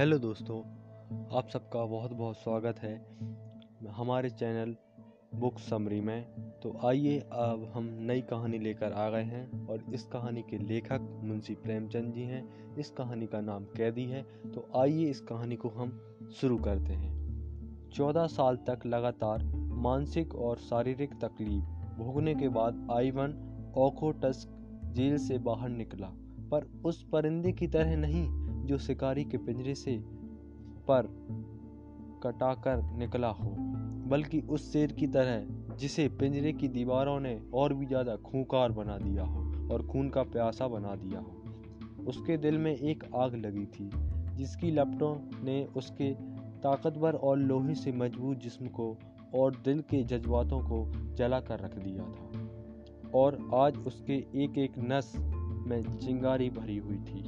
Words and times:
Hello 0.00 0.18
दोस्तों, 0.18 0.58
आप 1.36 1.48
सबका 1.48 1.84
बहुत 1.84 2.12
बहुत 2.12 2.36
स्वागत 2.36 2.78
है 2.78 2.92
हमारे 3.90 4.30
चैनल 4.30 4.74
बुक 5.34 5.58
समरी 5.58 6.00
में। 6.00 6.22
तो 6.62 6.72
आइए 6.84 7.18
अब 7.32 7.70
हम 7.74 7.88
नई 8.00 8.20
कहानी 8.20 8.58
लेकर 8.58 8.92
आ 8.92 9.08
गए 9.10 9.22
हैं 9.22 9.66
और 9.66 9.84
इस 9.94 10.04
कहानी 10.04 10.42
के 10.42 10.58
लेखक 10.58 11.20
मुंशी 11.24 11.54
प्रेमचंद 11.54 12.14
जी 12.14 12.22
हैं। 12.22 12.76
इस 12.76 12.90
कहानी 12.90 13.26
का 13.26 13.40
नाम 13.40 13.64
कैदी 13.64 14.04
है। 14.04 14.22
तो 14.22 14.66
आइए 14.76 15.04
इस 15.04 15.20
कहानी 15.20 15.56
को 15.56 15.68
हम 15.68 15.92
शुरू 16.40 16.58
करते 16.58 16.92
हैं। 16.92 17.90
चौदह 17.90 18.26
साल 18.26 18.56
तक 18.56 18.86
लगातार 18.86 19.44
मानसिक 19.82 20.34
और 20.34 20.56
शारीरिक 20.56 21.10
तकलीफ़ 21.14 21.64
भोगने 21.98 22.34
के 22.34 22.48
बाद 22.48 22.86
आईवन 22.90 23.38
ओकोटस्क 23.76 24.48
जेल 24.94 25.18
से 25.18 25.38
बाहर 25.38 25.68
निकला, 25.68 26.10
पर 26.52 26.70
उस 26.84 27.02
परिंदे 27.12 27.52
की 27.52 27.66
तरह 27.66 27.96
नहीं। 27.96 28.39
जो 28.70 28.78
शिकारी 28.78 29.24
के 29.24 29.38
पिंजरे 29.38 29.74
से 29.74 29.96
पर 30.88 31.06
कटाकर 32.22 32.82
निकला 32.98 33.28
हो, 33.28 33.54
बल्कि 34.08 34.40
उस 34.40 34.72
शेर 34.72 34.92
की 34.92 35.06
तरह, 35.06 35.76
जिसे 35.76 36.08
पिंजरे 36.20 36.52
की 36.52 36.68
दीवारों 36.68 37.18
ने 37.20 37.40
और 37.54 37.74
भी 37.74 37.86
ज़्यादा 37.86 38.16
खूंखार 38.16 38.72
बना 38.72 38.98
दिया 38.98 39.24
हो 39.24 39.42
और 39.72 39.86
खून 39.86 40.08
का 40.08 40.22
प्यासा 40.22 40.68
बना 40.68 40.94
दिया 40.96 41.20
हो। 41.20 42.04
उसके 42.08 42.36
दिल 42.36 42.58
में 42.58 42.74
एक 42.74 43.04
आग 43.16 43.34
लगी 43.36 43.66
थी, 43.68 43.90
जिसकी 44.36 44.70
लपटों 44.70 45.14
ने 45.44 45.64
उसके 45.76 46.12
ताकतवर 46.62 47.14
और 47.14 47.38
लोहे 47.38 47.74
से 47.74 47.92
मज़बूत 47.92 48.38
जिस्म 48.38 48.66
को 48.68 48.96
और 49.34 49.56
दिल 49.64 49.80
के 49.80 50.02
जज्बातों 50.04 50.60
को 50.60 50.84
जला 51.16 51.40
कर 51.40 51.60
रख 51.60 51.74
दिया 51.78 52.04
था, 52.04 53.10
और 53.14 53.38
आज 53.54 53.78
उसके 53.86 54.24
एक 54.44 54.58
एक 54.58 54.78
नस 54.84 55.12
में 55.66 55.82
चिंगारी 55.98 56.50
भरी 56.50 56.76
हुई 56.78 56.98
थी। 56.98 57.22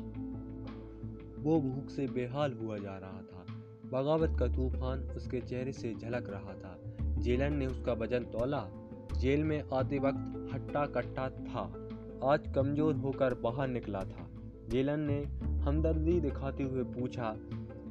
वो 1.43 1.61
भूख 1.61 1.91
से 1.91 2.07
बेहाल 2.07 2.53
हुआ 2.53 2.79
जा 2.79 2.99
रहा 2.99 3.23
था। 3.23 3.47
बगावत 3.93 4.37
का 4.39 4.47
तूफ़ान 4.47 5.01
उसके 5.01 5.41
चेहरे 5.41 5.73
से 5.73 5.95
झलक 5.95 6.31
रहा 6.31 6.55
था। 6.55 6.79
जेलन 7.19 7.55
ने 7.55 7.67
उसका 7.67 7.93
वज़न 7.93 8.19
तोला। 8.19 8.69
जेल 9.19 9.45
में 9.45 9.63
आते 9.73 9.99
वक्त 9.99 10.49
हट्टा 10.55 10.87
कट्टा 10.87 11.29
था। 11.29 11.89
आज 12.25 12.53
कमज़ोर 12.55 12.95
होकर 12.95 13.35
बाहर 13.35 13.69
निकला 13.69 14.01
था। 14.01 14.31
जेलन 14.69 15.01
ने 15.01 15.25
हमदर्दी 15.63 16.21
दिखाते 16.21 16.63
हुए 16.63 16.83
पूछा, 16.83 17.37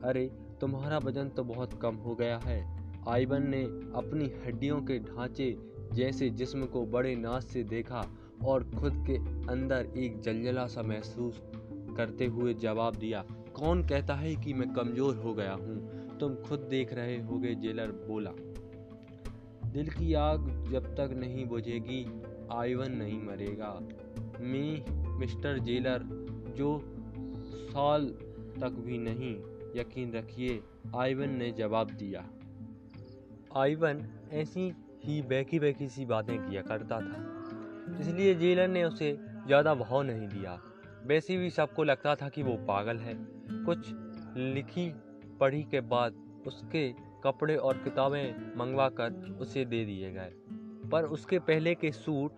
अरे, 0.03 0.31
तुम्हारा 0.61 0.97
वज़न 0.97 1.29
तो 1.29 1.43
बहुत 1.43 1.73
कम 1.81 1.95
हो 1.95 2.15
गया 2.15 2.37
है। 2.37 2.81
आइबन 3.09 3.47
ने 3.47 3.63
अपनी 3.95 4.31
हड्डियों 4.45 4.81
के 4.81 4.99
ढांचे 4.99 5.57
जैसे 5.93 6.29
जिस्म 6.29 6.65
को 6.65 6.85
बड़े 6.85 7.15
नाच 7.15 7.43
से 7.43 7.63
देखा 7.63 8.05
और 8.45 8.63
खुद 8.63 8.93
के 8.95 9.17
अंदर 9.51 9.87
एक 9.97 10.19
जलजला 10.19 10.67
सा 10.67 10.81
महसूस 10.81 11.41
करते 11.97 12.25
हुए 12.25 12.53
जवाब 12.53 12.95
दिया 12.95 13.25
कौन 13.61 13.81
कहता 13.83 14.13
है 14.15 14.35
कि 14.35 14.53
मैं 14.53 14.67
कमज़ोर 14.73 15.15
हो 15.15 15.33
गया 15.33 15.53
हूँ? 15.53 16.17
तुम 16.19 16.35
खुद 16.37 16.59
देख 16.69 16.93
रहे 16.93 17.17
होगे, 17.21 17.53
जेलर 17.55 17.91
बोला। 18.07 18.31
दिल 19.71 19.89
की 19.89 20.13
आग 20.13 20.47
जब 20.71 20.85
तक 20.95 21.13
नहीं 21.15 21.45
बुझेगी 21.45 22.05
आइवन 22.53 22.91
नहीं 22.91 23.19
मरेगा। 23.21 23.69
मैं, 24.41 25.19
मिस्टर 25.19 25.59
जेलर, 25.59 26.03
जो 26.57 26.79
साल 27.69 28.07
तक 28.61 28.81
भी 28.85 28.97
नहीं, 28.97 29.35
यकीन 29.75 30.11
रखिए 30.13 30.61
आइवन 30.95 31.35
ने 31.35 31.51
जवाब 31.51 31.91
दिया। 31.99 32.25
आइवन 33.57 34.03
ऐसी 34.33 34.71
ही 35.03 35.21
बैकी 35.21 35.59
बैकी 35.59 35.87
सी 35.89 36.05
बातें 36.05 36.37
किया 36.39 36.61
करता 36.63 36.99
था, 37.01 37.23
इसलिए 38.01 38.35
जेलर 38.35 38.67
ने 38.67 38.83
उसे 38.83 39.11
ज़्यादा 39.45 39.73
भाव 39.75 40.01
नहीं 40.01 40.27
दिया। 40.27 40.59
वैसे 41.05 41.37
भी 41.37 41.49
सबको 41.49 41.83
लगता 41.83 42.15
था 42.15 42.29
कि 42.29 42.43
वो 42.43 42.57
पागल 42.57 42.97
है। 42.97 43.13
कुछ 43.65 43.77
लिखी 44.37 44.93
पढ़ी 45.39 45.63
के 45.63 45.81
बाद 45.81 46.13
उसके 46.47 46.93
कपड़े 47.23 47.55
और 47.55 47.77
किताबें 47.77 48.57
मंगवा 48.57 48.89
कर 48.89 49.37
उसे 49.41 49.65
दे 49.65 49.85
दिए 49.85 50.11
गए। 50.11 50.33
पर 50.89 51.03
उसके 51.03 51.39
पहले 51.39 51.75
के 51.75 51.91
सूट 51.91 52.31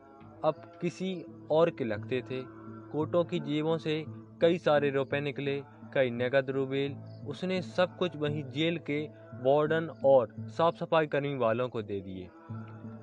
अब 0.46 0.72
किसी 0.82 1.26
और 1.52 1.70
के 1.70 1.84
लगते 1.84 2.22
थे। 2.22 2.44
कोटों 2.92 3.24
की 3.24 3.40
जेबों 3.40 3.78
से 3.78 4.06
कई 4.42 4.58
सारे 4.58 4.90
रुपए 4.90 5.20
निकले, 5.20 5.64
कई 5.94 6.10
नगद 6.10 6.50
रुबेल। 6.50 6.96
उसने 7.28 7.62
सब 7.62 7.98
कुछ 7.98 8.16
वहीं 8.16 8.44
जेल 8.44 8.78
के 8.78 9.04
वार्डन 9.34 9.90
और 10.06 10.36
साफ़ 10.40 10.76
सफ़ाई 10.76 11.08
करने 11.08 11.36
वालों 11.36 11.70
को 11.70 11.82
दे 11.82 12.00
दिए। 12.00 12.30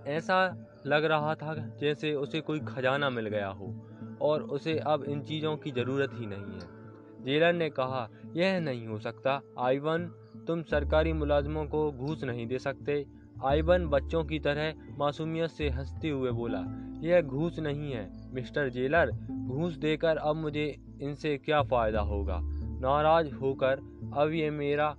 ऐसा 0.06 0.56
लग 0.86 1.04
रहा 1.04 1.34
था 1.34 1.54
जैसे 1.54 2.14
उसे 2.14 2.40
कोई 2.40 2.60
खजाना 2.60 3.10
मिल 3.10 3.26
गया 3.26 3.48
हो। 3.48 3.89
और 4.22 4.42
उसे 4.42 4.78
अब 4.78 5.04
इन 5.04 5.22
चीज़ों 5.22 5.56
की 5.56 5.70
ज़रूरत 5.70 6.10
ही 6.14 6.26
नहीं 6.26 6.52
है। 6.54 6.80
जेलर 7.24 7.52
ने 7.52 7.70
कहा, 7.70 8.10
यह 8.36 8.60
नहीं 8.60 8.86
हो 8.86 8.98
सकता। 8.98 9.42
आइवन, 9.58 10.04
तुम 10.46 10.62
सरकारी 10.62 11.12
मुलाजमों 11.12 11.64
को 11.64 11.92
घूस 11.92 12.24
नहीं 12.24 12.46
दे 12.46 12.58
सकते। 12.58 13.06
आइवन 13.44 13.86
बच्चों 13.86 14.24
की 14.24 14.38
तरह 14.38 14.74
मासूमियत 14.98 15.50
से 15.50 15.68
हँसते 15.68 16.08
हुए 16.08 16.30
बोला, 16.30 16.64
यह 17.02 17.20
घूस 17.22 17.58
नहीं 17.58 17.92
है, 17.92 18.10
मिस्टर 18.34 18.68
जेलर। 18.68 19.10
घूस 19.46 19.74
देकर 19.74 20.16
अब 20.16 20.36
मुझे 20.36 20.76
इनसे 21.02 21.38
क्या 21.38 21.62
फ़ायदा 21.62 22.00
होगा? 22.00 22.40
नाराज़ 22.80 23.34
होकर 23.34 23.78
अब 24.16 24.30
ये 24.32 24.50
मेरा 24.50 24.96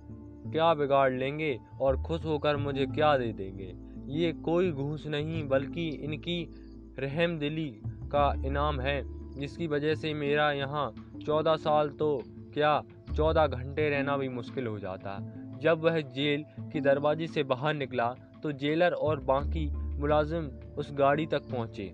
क्या 0.52 0.74
बिगाड़ 0.74 1.12
लेंगे 1.12 1.60
और 1.80 2.02
खुश 2.02 2.24
होकर 2.24 2.56
मुझे 2.56 2.86
क्या 2.86 3.18
दे 3.18 3.32
देंगे? 3.32 3.74
ये 4.06 4.32
कोई 4.32 4.72
घूस 4.72 5.06
नहीं, 5.06 5.48
बल्कि 5.48 5.88
इनकी 5.88 6.50
रहम 6.98 7.38
दिली 7.38 7.82
का 8.14 8.32
इनाम 8.46 8.80
है, 8.80 9.02
जिसकी 9.32 9.66
वजह 9.66 9.94
से 9.94 10.14
मेरा 10.14 10.50
यहाँ 10.52 10.92
चौदह 11.26 11.56
साल 11.56 11.88
तो 11.90 12.22
क्या 12.54 12.82
चौदह 13.16 13.46
घंटे 13.46 13.88
रहना 13.90 14.16
भी 14.16 14.28
मुश्किल 14.28 14.66
हो 14.66 14.78
जाता। 14.78 15.18
जब 15.62 15.80
वह 15.80 16.00
जेल 16.00 16.44
की 16.72 16.80
दरवाजे 16.80 17.26
से 17.26 17.42
बाहर 17.42 17.74
निकला 17.74 18.08
तो 18.42 18.52
जेलर 18.52 18.92
और 18.92 19.20
बाकी 19.20 19.66
मुलाजिम 19.98 20.48
उस 20.78 20.92
गाड़ी 20.92 21.26
तक 21.26 21.42
पहुँचे। 21.50 21.92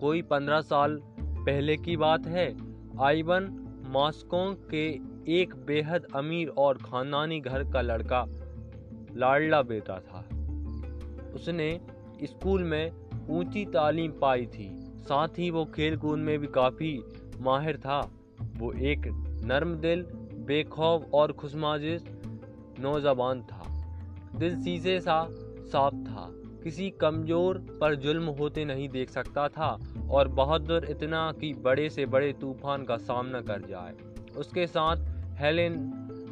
कोई 0.00 0.22
पंद्रह 0.22 0.60
साल 0.60 1.00
पहले 1.20 1.76
की 1.76 1.96
बात 1.96 2.26
है? 2.26 2.46
आइवन 3.00 3.48
मॉस्को 3.88 4.52
के 4.70 4.86
एक 5.40 5.54
बेहद 5.66 6.06
अमीर 6.14 6.48
और 6.58 6.78
खानदानी 6.78 7.40
घर 7.40 7.64
का 7.72 7.80
लड़का 7.80 8.24
लाडला 9.16 9.62
बेटा 9.62 9.98
था। 9.98 10.24
उसने 11.34 11.80
स्कूल 12.24 12.64
में 12.64 12.90
ऊँची 13.30 13.64
तालीम 13.64 14.12
पाई 14.12 14.46
थी। 14.46 14.68
साथ 15.00 15.28
ही 15.38 15.50
वो 15.50 15.64
खेल 15.64 15.96
कूद 15.96 16.18
में 16.18 16.38
भी 16.38 16.46
काफ़ी 16.46 17.02
माहिर 17.40 17.76
था। 17.76 18.00
वो 18.56 18.72
एक 18.72 19.06
नर्म 19.44 19.74
दिल, 19.74 20.02
बेखौफ 20.46 21.10
और 21.14 21.32
खुशमाजिश 21.32 22.04
नौजवान 22.80 23.42
था। 23.42 23.62
दिल 24.36 24.60
शीशे 24.60 25.00
सा, 25.00 25.26
साफ़ 25.72 25.94
था। 25.94 26.28
किसी 26.64 26.90
कमज़ोर 26.90 27.58
पर 27.80 27.94
जुल्म 27.94 28.24
होते 28.24 28.64
नहीं 28.64 28.88
देख 28.88 29.10
सकता 29.10 29.48
था 29.48 29.78
और 30.10 30.28
बहादुर 30.28 30.84
इतना 30.84 31.32
कि 31.32 31.54
बड़े 31.54 31.90
से 31.90 32.06
बड़े 32.06 32.32
तूफ़ान 32.32 32.84
का 32.84 32.96
सामना 32.96 33.40
कर 33.40 33.60
जाए। 33.60 33.94
उसके 34.36 34.66
साथ 34.66 34.96
हेलेन 35.38 35.76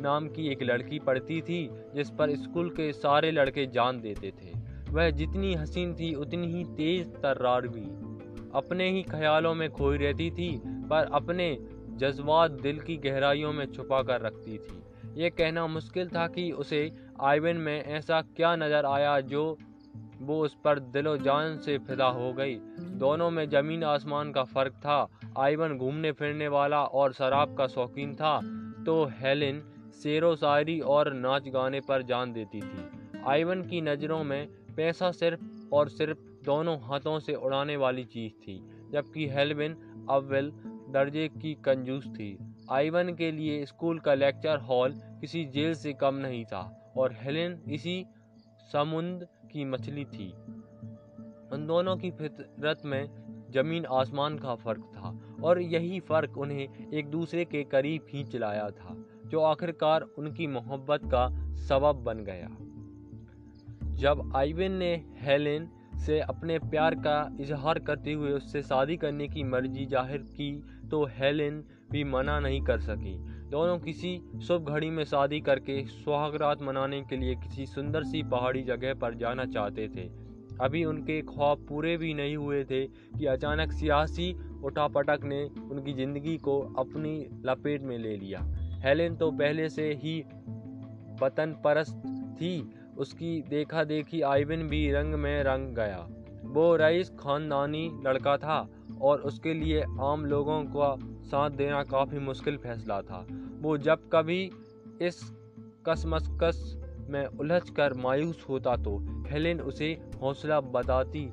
नाम 0.01 0.29
की 0.29 0.49
एक 0.49 0.63
लड़की 0.63 0.99
पढ़ती 0.99 1.41
थी, 1.41 1.69
जिस 1.95 2.11
पर 2.11 2.35
स्कूल 2.37 2.71
के 2.71 2.93
सारे 2.93 3.31
लड़के 3.31 3.67
जान 3.67 4.01
देते 4.01 4.31
थे। 4.31 4.53
वह 4.91 5.11
जितनी 5.11 5.55
हसीन 5.55 5.95
थी, 5.95 6.15
उतनी 6.15 6.53
ही 6.53 6.65
तेज 6.65 7.07
तर्रार 7.17 7.69
भी। 7.69 8.08
अपने 8.55 8.91
ही 8.91 9.03
ख्यालों 9.03 9.55
में 9.55 9.69
खोई 9.71 9.99
रहती 9.99 10.31
थी, 10.31 10.51
पर 10.91 11.11
अपने 11.13 11.57
जज्बात 11.99 12.51
दिल 12.51 12.79
की 12.81 12.97
गहराइयों 12.97 13.53
में 13.53 13.65
छुपा 13.67 14.03
कर 14.03 14.21
रखती 14.21 14.59
थी। 14.59 14.83
ये 15.17 15.31
कहना 15.31 15.67
मुश्किल 15.67 16.09
था 16.09 16.27
कि 16.27 16.51
उसे 16.55 16.91
आइवन 17.23 17.57
में 17.57 17.85
ऐसा 17.85 18.21
क्या 18.37 18.55
नज़र 18.57 18.87
आया 18.87 19.19
जो 19.23 19.57
वो 20.21 20.39
उस 20.45 20.57
पर 20.65 20.79
दिलो 20.79 21.17
जान 21.17 21.57
से 21.59 21.77
फिदा 21.79 22.07
हो 22.09 22.33
गई। 22.33 22.55
दोनों 22.99 23.31
में 23.31 23.49
ज़मीन 23.49 23.85
आसमान 23.85 24.33
का 24.33 24.43
फ़र्क 24.45 24.73
था। 24.77 25.07
आइवन 25.39 25.77
घूमने 25.79 26.13
फिरने 26.13 26.49
वाला 26.49 26.83
और 26.83 27.13
शराब 27.13 27.57
का 27.57 27.67
शौकीन 27.67 28.15
था 28.15 28.39
तो 28.87 29.05
हेलेन 29.21 29.63
शेरो 30.03 30.35
शायरी 30.37 30.79
और 30.81 31.13
नाच 31.15 31.49
गाने 31.49 31.81
पर 31.81 32.03
जान 32.03 32.33
देती 32.33 32.61
थी। 32.61 32.89
आइवन 33.27 33.63
की 33.63 33.81
नज़रों 33.81 34.23
में 34.25 34.49
पैसा 34.77 35.11
सिर्फ़ 35.13 35.41
और 35.73 35.89
सिर्फ़ 35.89 36.19
दोनों 36.49 36.77
हाथों 36.81 37.19
से 37.19 37.35
उड़ाने 37.35 37.77
वाली 37.77 38.05
चीज़ 38.05 38.33
थी, 38.33 38.59
जबकि 38.93 39.29
हेलविन 39.29 39.77
अव्वल 40.11 40.51
दर्जे 40.91 41.29
की 41.29 41.55
कंजूस 41.55 42.07
थी। 42.09 42.37
आइवन 42.71 43.15
के 43.15 43.31
लिए 43.33 43.65
स्कूल 43.67 43.99
का 43.99 44.15
लेक्चर 44.15 44.59
हॉल 44.59 44.93
किसी 45.21 45.45
जेल 45.45 45.75
से 45.75 45.93
कम 45.93 46.15
नहीं 46.15 46.45
था, 46.45 46.93
और 46.97 47.13
हेलेन 47.13 47.61
इसी 47.69 48.05
समुद्र 48.73 49.27
की 49.53 49.65
मछली 49.65 50.05
थी। 50.05 50.31
उन 51.53 51.67
दोनों 51.67 51.97
की 51.97 52.11
फितरत 52.11 52.83
में 52.85 53.49
ज़मीन 53.51 53.87
आसमान 53.87 54.39
का 54.39 54.55
फ़र्क 54.55 54.81
था, 54.81 55.19
और 55.45 55.61
यही 55.61 56.01
फ़र्क 56.01 56.39
उन्हें 56.39 56.91
एक 56.95 57.07
दूसरे 57.07 57.45
के 57.45 57.65
करीब 57.65 58.07
ही 58.11 58.25
चलाया 58.25 58.69
था, 58.71 58.97
जो 59.27 59.41
आखिरकार 59.41 60.03
उनकी 60.03 60.47
मोहब्बत 60.47 61.01
का 61.05 61.29
सबब 61.57 62.05
बन 62.05 62.25
गया। 62.25 62.49
जब 63.97 64.33
आइवन 64.37 64.73
ने 64.73 64.95
हेलेन 65.17 65.69
से 65.99 66.19
अपने 66.21 66.59
प्यार 66.61 66.95
का 66.97 67.17
इजहार 67.41 67.79
करते 67.79 68.13
हुए 68.13 68.31
उससे 68.33 68.63
शादी 68.63 68.97
करने 68.97 69.29
की 69.29 69.43
मर्ज़ी 69.45 69.87
ज़ाहिर 69.87 70.23
की 70.33 70.53
तो 70.91 71.05
हेलेन 71.13 71.63
भी 71.91 72.05
मना 72.05 72.39
नहीं 72.41 72.61
कर 72.61 72.81
सकी। 72.81 73.17
दोनों 73.51 73.79
किसी 73.79 74.21
शुभ 74.47 74.69
घड़ी 74.69 74.91
में 74.91 75.05
शादी 75.05 75.41
करके 75.41 75.83
सुहागरात 75.87 76.63
मनाने 76.63 77.01
के 77.03 77.17
लिए 77.17 77.35
किसी 77.37 77.67
सुंदर 77.67 78.05
सी 78.05 78.23
पहाड़ी 78.31 78.63
जगह 78.63 78.95
पर 78.95 79.15
जाना 79.15 79.45
चाहते 79.47 79.89
थे। 79.89 80.09
अभी 80.61 80.85
उनके 80.85 81.21
ख्वाब 81.23 81.67
पूरे 81.69 81.97
भी 81.97 82.13
नहीं 82.15 82.37
हुए 82.37 82.63
थे 82.65 82.85
कि 82.87 83.27
अचानक 83.27 83.73
सियासी 83.73 84.33
उठापटक 84.65 85.25
ने 85.25 85.43
उनकी 85.71 85.93
ज़िंदगी 85.93 86.37
को 86.39 86.59
अपनी 86.79 87.15
लपेट 87.47 87.83
में 87.83 87.97
ले 87.99 88.17
लिया। 88.17 88.41
हेलेन 88.85 89.17
तो 89.17 89.31
पहले 89.33 89.69
से 89.69 89.93
ही 89.95 90.19
वतन 91.23 91.55
परस्त 91.65 92.03
थी 92.37 92.59
उसकी 92.99 93.41
देखा 93.49 93.85
देखी 93.85 94.21
आइविन 94.23 94.67
भी 94.69 94.91
रंग 94.93 95.15
में 95.15 95.43
रंग 95.45 95.75
गया। 95.77 96.07
वो 96.45 96.75
रईस 96.77 97.11
खानदानी 97.21 97.89
लड़का 98.07 98.37
था 98.37 98.59
और 99.03 99.21
उसके 99.21 99.55
लिए 99.55 99.83
आम 100.03 100.25
लोगों 100.25 100.63
का 100.67 100.95
साथ 101.27 101.51
देना 101.51 101.83
काफ़ी 101.85 102.19
मुश्किल 102.19 102.57
फैसला 102.57 103.01
था। 103.03 103.27
वो 103.61 103.77
जब 103.79 104.09
कभी 104.13 104.43
इस 105.03 105.21
कसमकस 105.89 106.77
में 107.11 107.25
उलझ 107.27 107.69
कर 107.71 107.95
मायूस 107.95 108.45
होता 108.49 108.77
तो 108.77 108.97
हेलेन 109.31 109.61
उसे 109.61 109.97
हौसला 110.23 110.61
बताती 110.61 111.29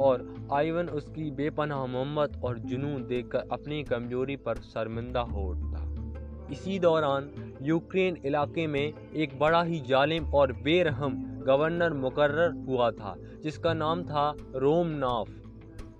और 0.00 0.24
आइवन 0.52 0.88
उसकी 0.88 1.30
बेपनाह 1.30 1.84
मोहम्मत 1.86 2.40
और 2.44 2.58
जुनून 2.60 3.06
देखकर 3.06 3.48
अपनी 3.52 3.82
कमज़ोरी 3.84 4.36
पर 4.36 4.60
शर्मिंदा 4.64 5.20
हो 5.20 5.52
इसी 6.52 6.78
दौरान 6.78 7.30
यूक्रेन 7.62 8.16
इलाके 8.24 8.66
में 8.66 8.92
एक 9.14 9.38
बड़ा 9.38 9.62
ही 9.62 9.80
जालिम 9.80 10.24
और 10.34 10.52
बेरहम 10.52 11.16
गवर्नर 11.46 11.92
मुकर्र 11.92 12.50
हुआ 12.68 12.90
था, 12.90 13.14
जिसका 13.42 13.72
नाम 13.74 14.02
था 14.02 14.34
रोमनाफ। 14.56 15.28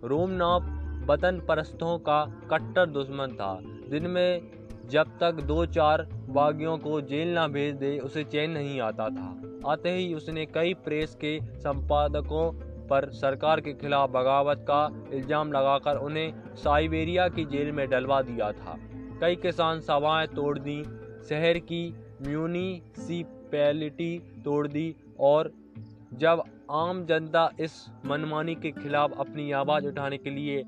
रोमनाफ 0.04 0.62
वतन 1.10 1.40
परस्तों 1.48 1.98
का 1.98 2.24
कट्टर 2.50 2.86
दुश्मन 2.86 3.26
था। 3.26 3.58
जिनमें 3.88 4.40
जब 4.88 5.18
तक 5.20 5.32
दो 5.32 5.66
चार 5.66 6.02
बागियों 6.28 6.78
को 6.78 7.00
जेल 7.00 7.28
ना 7.28 7.46
भेज 7.48 7.74
दे, 7.74 7.98
उसे 7.98 8.24
चैन 8.24 8.50
नहीं 8.50 8.80
आता 8.80 9.08
था। 9.08 9.36
आते 9.66 9.90
ही 9.90 10.14
उसने 10.14 10.46
कई 10.46 10.74
प्रेस 10.74 11.14
के 11.14 11.38
संपादकों 11.60 12.50
पर 12.88 13.08
सरकार 13.10 13.60
के 13.60 13.72
खिलाफ 13.72 14.10
बगावत 14.10 14.64
का 14.70 15.08
इल्ज़ाम 15.12 15.52
लगाकर 15.52 15.96
उन्हें 15.96 16.32
साइबेरिया 16.56 17.28
की 17.28 17.44
जेल 17.44 17.72
में 17.72 17.88
डलवा 17.90 18.22
दिया 18.22 18.52
था। 18.52 18.78
कई 19.20 19.36
किसान 19.36 19.80
सभाएँ 19.80 20.26
तोड़ 20.26 20.58
दी, 20.58 20.82
शहर 21.28 21.58
की 21.62 21.82
म्यूनिसिपैलिटी 22.22 24.12
तोड़ 24.44 24.66
दी 24.68 24.94
और 25.20 25.50
जब 26.14 26.42
आम 26.70 27.04
जनता 27.06 27.50
इस 27.60 27.72
मनमानी 28.06 28.54
के 28.54 28.70
खिलाफ 28.70 29.18
अपनी 29.20 29.50
आवाज़ 29.52 29.86
उठाने 29.86 30.18
के 30.18 30.30
लिए 30.30 30.58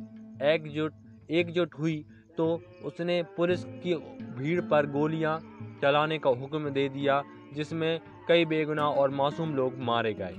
एकजुट 0.44 0.92
एकजुट 1.30 1.74
हुई 1.78 2.04
तो 2.36 2.46
उसने 2.84 3.22
पुलिस 3.36 3.64
की 3.64 3.94
भीड़ 4.38 4.60
पर 4.60 4.86
गोलियाँ 4.86 5.38
चलाने 5.82 6.18
का 6.18 6.30
हुक्म 6.30 6.70
दे 6.70 6.88
दिया, 6.88 7.22
जिसमें 7.54 8.00
कई 8.28 8.44
बेगुनाह 8.44 8.86
और 8.86 9.10
मासूम 9.10 9.54
लोग 9.54 9.78
मारे 9.80 10.12
गए। 10.14 10.36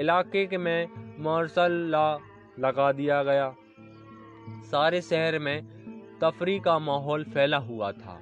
इलाके 0.00 0.44
के 0.46 0.58
में 0.58 0.88
मार्शल 1.20 1.72
ला 1.90 2.18
लगा 2.58 2.90
दिया 2.92 3.22
गया। 3.22 3.54
सारे 4.70 5.00
शहर 5.00 5.38
में 5.38 5.75
तफरी 6.20 6.58
का 6.58 6.78
माहौल 6.78 7.24
फैला 7.24 7.56
हुआ 7.56 7.92
था। 7.92 8.20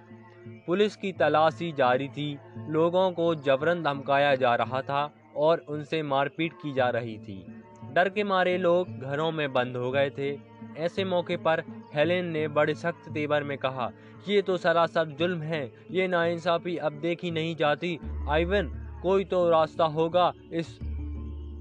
पुलिस 0.67 0.97
की 0.97 1.13
तलाशी 1.13 1.73
जारी 1.73 2.09
थी, 2.09 2.39
लोगों 2.69 3.11
को 3.11 3.35
जबरन 3.35 3.83
धमकाया 3.83 4.35
जा 4.35 4.55
रहा 4.55 4.81
था 4.83 5.15
और 5.37 5.65
उनसे 5.69 6.03
मारपीट 6.03 6.53
की 6.53 6.73
जा 6.73 6.89
रही 6.89 7.19
थी। 7.19 7.45
डर 7.93 8.09
के 8.09 8.25
मारे 8.25 8.59
लोग 8.59 8.99
घरों 9.01 9.33
में 9.33 9.53
बंद 9.53 9.77
हो 9.77 9.91
गए 9.91 10.11
थे। 10.11 10.39
ऐसे 10.77 11.05
मौके 11.05 11.37
पर 11.37 11.63
हेलेन 11.95 12.25
ने 12.25 12.49
बड़े 12.49 12.75
सख्त 12.75 13.09
तेवर 13.09 13.43
में 13.43 13.59
कहा, 13.59 13.91
ये 14.29 14.43
तो 14.43 14.57
सरासर 14.57 15.07
जुल्म 15.09 15.43
है, 15.43 15.73
ये 15.91 16.09
नाइंसाफ़ी 16.09 16.77
अब 16.77 16.93
देखी 16.93 17.31
नहीं 17.31 17.57
जाती। 17.57 17.99
आइवन, 18.29 18.69
कोई 19.03 19.25
तो 19.25 19.49
रास्ता 19.51 19.85
होगा 19.85 20.33
इस 20.53 20.79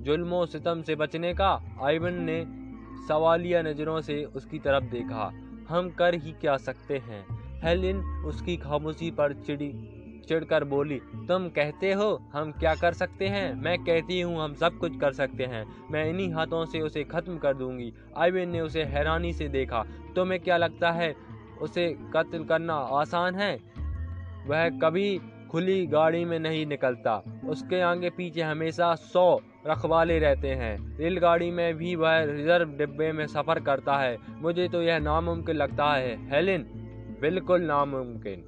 जुल्मो 0.02 0.46
सितम 0.46 0.82
से 0.82 0.96
बचने 0.96 1.34
का? 1.34 1.78
आइवन 1.82 2.14
ने 2.14 2.44
सवालिया 3.08 3.62
नज़रों 3.62 4.02
से 4.02 4.24
उसकी 4.26 4.60
तरफ़ 4.60 4.84
देखा। 4.84 5.32
हम 5.70 5.90
कर 5.90 6.16
ही 6.16 6.32
क्या 6.32 6.58
सकते 6.58 6.98
हैं? 6.98 7.26
हेलिन 7.64 7.98
उसकी 8.26 8.58
खामोशी 8.58 9.12
पर 9.12 9.34
चिड़ी, 9.34 9.72
चिड़कर 10.28 10.64
बोली, 10.64 11.00
तुम 11.28 11.48
कहते 11.50 11.92
हो 11.94 12.10
हम 12.34 12.52
क्या 12.52 12.74
कर 12.76 12.94
सकते 12.94 13.28
हैं? 13.28 13.54
मैं 13.56 13.78
कहती 13.80 14.20
हूँ 14.22 14.44
हम 14.44 14.54
सब 14.54 14.78
कुछ 14.78 15.00
कर 15.00 15.14
सकते 15.14 15.46
हैं। 15.46 15.66
मैं 15.92 16.06
इन्हीं 16.06 16.34
हाथों 16.34 16.66
से 16.66 16.82
उसे 16.82 17.04
ख़त्म 17.04 17.38
कर 17.38 17.54
दूँगी। 17.54 17.92
आइविन 18.18 18.50
ने 18.50 18.62
उसे 18.62 18.84
हैरानी 18.84 19.34
से 19.34 19.48
देखा। 19.48 19.84
तुम्हें 20.16 20.40
क्या 20.40 20.58
लगता 20.58 20.92
है 20.92 21.16
उसे 21.62 21.88
कत्ल 22.14 22.44
करना 22.44 22.74
आसान 22.74 23.36
है? 23.36 23.60
वह 24.48 24.70
कभी 24.80 25.20
खुली 25.52 25.86
गाड़ी 25.86 26.26
में 26.26 26.40
नहीं 26.40 26.66
निकलता। 26.66 27.24
उसके 27.50 27.82
आगे 27.82 28.10
पीछे 28.10 28.42
हमेशा 28.42 28.96
सौ 28.96 29.40
रखवाले 29.68 30.20
रहते 30.20 30.48
हैं। 30.48 30.98
रेलगाड़ी 30.98 31.52
में 31.52 31.78
भी 31.78 31.96
वह 31.96 32.24
रिज़र्व 32.24 32.70
डिब्बे 32.70 33.12
में 33.12 33.28
सफ़र 33.28 33.60
करता 33.60 33.98
है। 33.98 34.18
मुझे 34.30 34.68
तो 34.68 34.82
यह 34.82 35.00
नामुमकिन 35.00 35.56
लगता 35.56 35.94
है। 35.94 36.30
हेलिन? 36.30 36.62
बिल्कुल 37.22 37.62
नामुमकिन। 37.62 38.46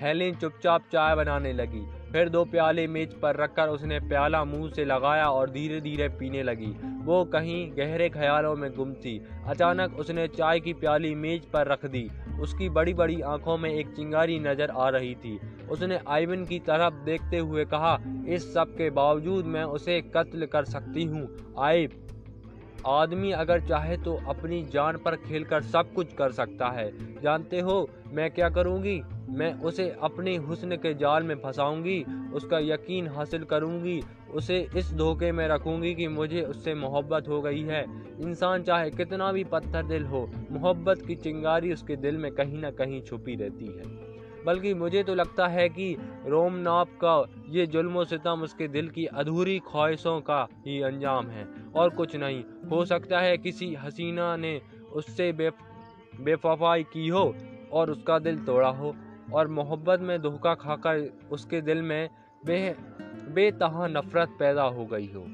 हेलिन 0.00 0.34
चुपचाप 0.34 0.80
चाय 0.92 1.16
बनाने 1.16 1.52
लगी। 1.52 1.95
फिर 2.12 2.28
दो 2.28 2.44
प्याले 2.44 2.86
मेज 2.86 3.14
पर 3.14 3.36
रखकर 3.36 3.68
उसने 3.68 3.98
प्याला 4.00 4.44
मुँह 4.44 4.68
से 4.70 4.84
लगाया 4.84 5.28
और 5.30 5.50
धीरे 5.50 5.80
धीरे 5.80 6.08
पीने 6.08 6.42
लगी। 6.42 6.72
वो 7.04 7.24
कहीं 7.24 7.70
गहरे 7.70 8.08
ख्यालों 8.08 8.54
में 8.56 8.70
गुम 8.74 8.92
थी। 8.94 9.18
अचानक 9.46 9.98
उसने 9.98 10.28
चाय 10.28 10.60
की 10.60 10.72
प्याली 10.72 11.14
मेज 11.14 11.44
पर 11.44 11.66
रख 11.66 11.86
दी। 11.86 12.08
उसकी 12.40 12.68
बड़ी 12.68 12.94
बड़ी 12.94 13.20
आँखों 13.20 13.58
में 13.58 13.70
एक 13.70 13.94
चिंगारी 13.96 14.38
नज़र 14.38 14.70
आ 14.70 14.88
रही 14.88 15.14
थी। 15.14 15.38
उसने 15.70 16.00
आइवन 16.08 16.44
की 16.44 16.58
तरफ़ 16.58 17.04
देखते 17.04 17.38
हुए 17.38 17.64
कहा, 17.64 17.98
इस 18.28 18.52
सब 18.54 18.74
के 18.76 18.90
बावजूद 18.90 19.44
मैं 19.44 19.64
उसे 19.64 20.00
कत्ल 20.16 20.46
कर 20.46 20.64
सकती 20.64 21.04
हूँ। 21.04 21.28
आइब 21.58 22.05
आदमी 22.86 23.30
अगर 23.32 23.60
चाहे 23.60 23.96
तो 23.96 24.18
अपनी 24.28 24.62
जान 24.62 24.96
पर 24.96 25.16
खेलकर 25.16 25.62
सब 25.62 25.92
कुछ 25.94 26.12
कर 26.12 26.32
सकता 26.32 26.68
है। 26.68 26.90
जानते 27.22 27.60
हो 27.60 27.88
मैं 28.12 28.30
क्या 28.30 28.48
करूँगी? 28.48 29.02
मैं 29.30 29.52
उसे 29.60 29.88
अपने 30.02 30.36
हुस्न 30.36 30.76
के 30.76 30.94
जाल 30.94 31.22
में 31.22 31.34
फंसाऊँगी, 31.34 32.04
उसका 32.32 32.58
यकीन 32.58 33.08
हासिल 33.08 33.44
करूँगी, 33.44 34.00
उसे 34.34 34.68
इस 34.76 34.92
धोखे 34.92 35.32
में 35.32 35.46
रखूँगी 35.48 35.94
कि 35.94 36.08
मुझे 36.08 36.42
उससे 36.42 36.74
मोहब्बत 36.74 37.28
हो 37.28 37.40
गई 37.42 37.62
है। 37.62 37.84
इंसान 38.20 38.62
चाहे 38.62 38.90
कितना 38.90 39.32
भी 39.32 39.44
पत्थर 39.44 39.86
दिल 39.86 40.04
हो, 40.04 40.28
मोहब्बत 40.50 41.06
की 41.06 41.14
चिंगारी 41.14 41.72
उसके 41.72 41.96
दिल 41.96 42.16
में 42.16 42.32
कहीं 42.32 42.58
ना 42.58 42.70
कहीं 42.70 43.02
छुपी 43.02 43.34
रहती 43.34 43.66
है। 43.66 44.05
बल्कि 44.46 44.74
मुझे 44.74 45.02
तो 45.02 45.14
लगता 45.14 45.46
है 45.46 45.68
कि 45.68 45.96
रोमनाप 46.26 46.88
का 47.04 47.14
ये 47.48 47.66
जुल्म 47.66 48.04
सितम 48.04 48.42
उसके 48.42 48.68
दिल 48.68 48.88
की 48.88 49.06
अधूरी 49.06 49.58
ख्वाहिशों 49.58 50.20
का 50.20 50.46
ही 50.66 50.80
अंजाम 50.82 51.26
है। 51.26 51.46
और 51.76 51.90
कुछ 51.90 52.16
नहीं, 52.16 52.42
हो 52.70 52.84
सकता 52.84 53.20
है 53.20 53.38
किसी 53.38 53.74
हसीना 53.74 54.36
ने 54.36 54.60
उससे 54.92 55.32
बे 55.32 55.50
बेफाई 56.20 56.82
की 56.82 57.08
हो 57.08 57.34
और 57.72 57.90
उसका 57.90 58.18
दिल 58.18 58.38
तोड़ा 58.38 58.68
हो 58.68 58.94
और 59.32 59.48
मोहब्बत 59.48 60.00
में 60.00 60.20
धोखा 60.22 60.54
खाकर 60.54 61.10
उसके 61.30 61.60
दिल 61.60 61.82
में 61.82 62.08
बे, 62.46 62.76
बेतहा 63.34 63.86
नफरत 63.86 64.36
पैदा 64.38 64.62
हो 64.62 64.84
गई 64.84 65.10
हो। 65.14 65.26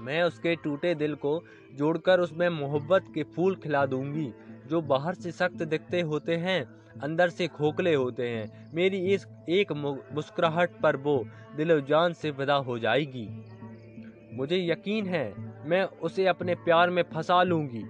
मैं 0.00 0.22
उसके 0.22 0.54
टूटे 0.56 0.94
दिल 0.94 1.14
को 1.14 1.42
जोड़कर 1.74 2.20
उसमें 2.20 2.48
मोहब्बत 2.48 3.04
के 3.14 3.22
फूल 3.22 3.54
खिला 3.54 3.86
दूँगी, 3.86 4.32
जो 4.66 4.80
बाहर 4.82 5.14
से 5.14 5.32
सख्त 5.32 5.62
दिखते 5.62 6.00
होते 6.00 6.36
हैं 6.36 6.79
अंदर 6.94 7.28
से 7.30 7.46
खोखले 7.48 7.94
होते 7.94 8.28
हैं। 8.28 8.70
मेरी 8.74 8.98
इस 9.14 9.26
एक 9.50 9.72
मुस्कुराहट 9.72 10.70
पर 10.82 10.96
वो 10.96 11.24
दिलो 11.56 11.80
जान 11.80 12.12
से 12.12 12.30
विदा 12.30 12.54
हो 12.56 12.78
जाएगी। 12.78 13.28
मुझे 14.34 14.58
यकीन 14.60 15.06
है, 15.06 15.32
मैं 15.64 15.82
उसे 15.82 16.26
अपने 16.26 16.54
प्यार 16.56 16.90
में 16.90 17.02
फंसा 17.12 17.42
लूँगी, 17.42 17.84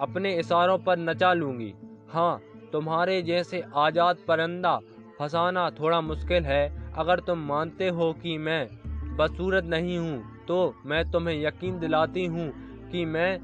अपने 0.00 0.34
इशारों 0.36 0.78
पर 0.78 0.98
नचा 1.00 1.32
लूँगी। 1.32 1.72
हाँ 2.08 2.40
तुम्हारे 2.72 3.20
जैसे 3.22 3.62
आज़ाद 3.76 4.16
परिंदा 4.28 4.76
फंसाना 5.18 5.68
थोड़ा 5.70 6.00
मुश्किल 6.02 6.44
है। 6.44 6.92
अगर 6.94 7.20
तुम 7.20 7.38
मानते 7.38 7.88
हो 7.88 8.12
कि 8.12 8.36
मैं 8.38 8.66
बदसूरत 9.16 9.64
नहीं 9.66 9.98
हूँ 9.98 10.44
तो 10.46 10.74
मैं 10.86 11.04
तुम्हें 11.10 11.34
यकीन 11.36 11.78
दिलाती 11.78 12.24
हूँ 12.26 12.50
कि 12.90 13.04
मैं 13.04 13.34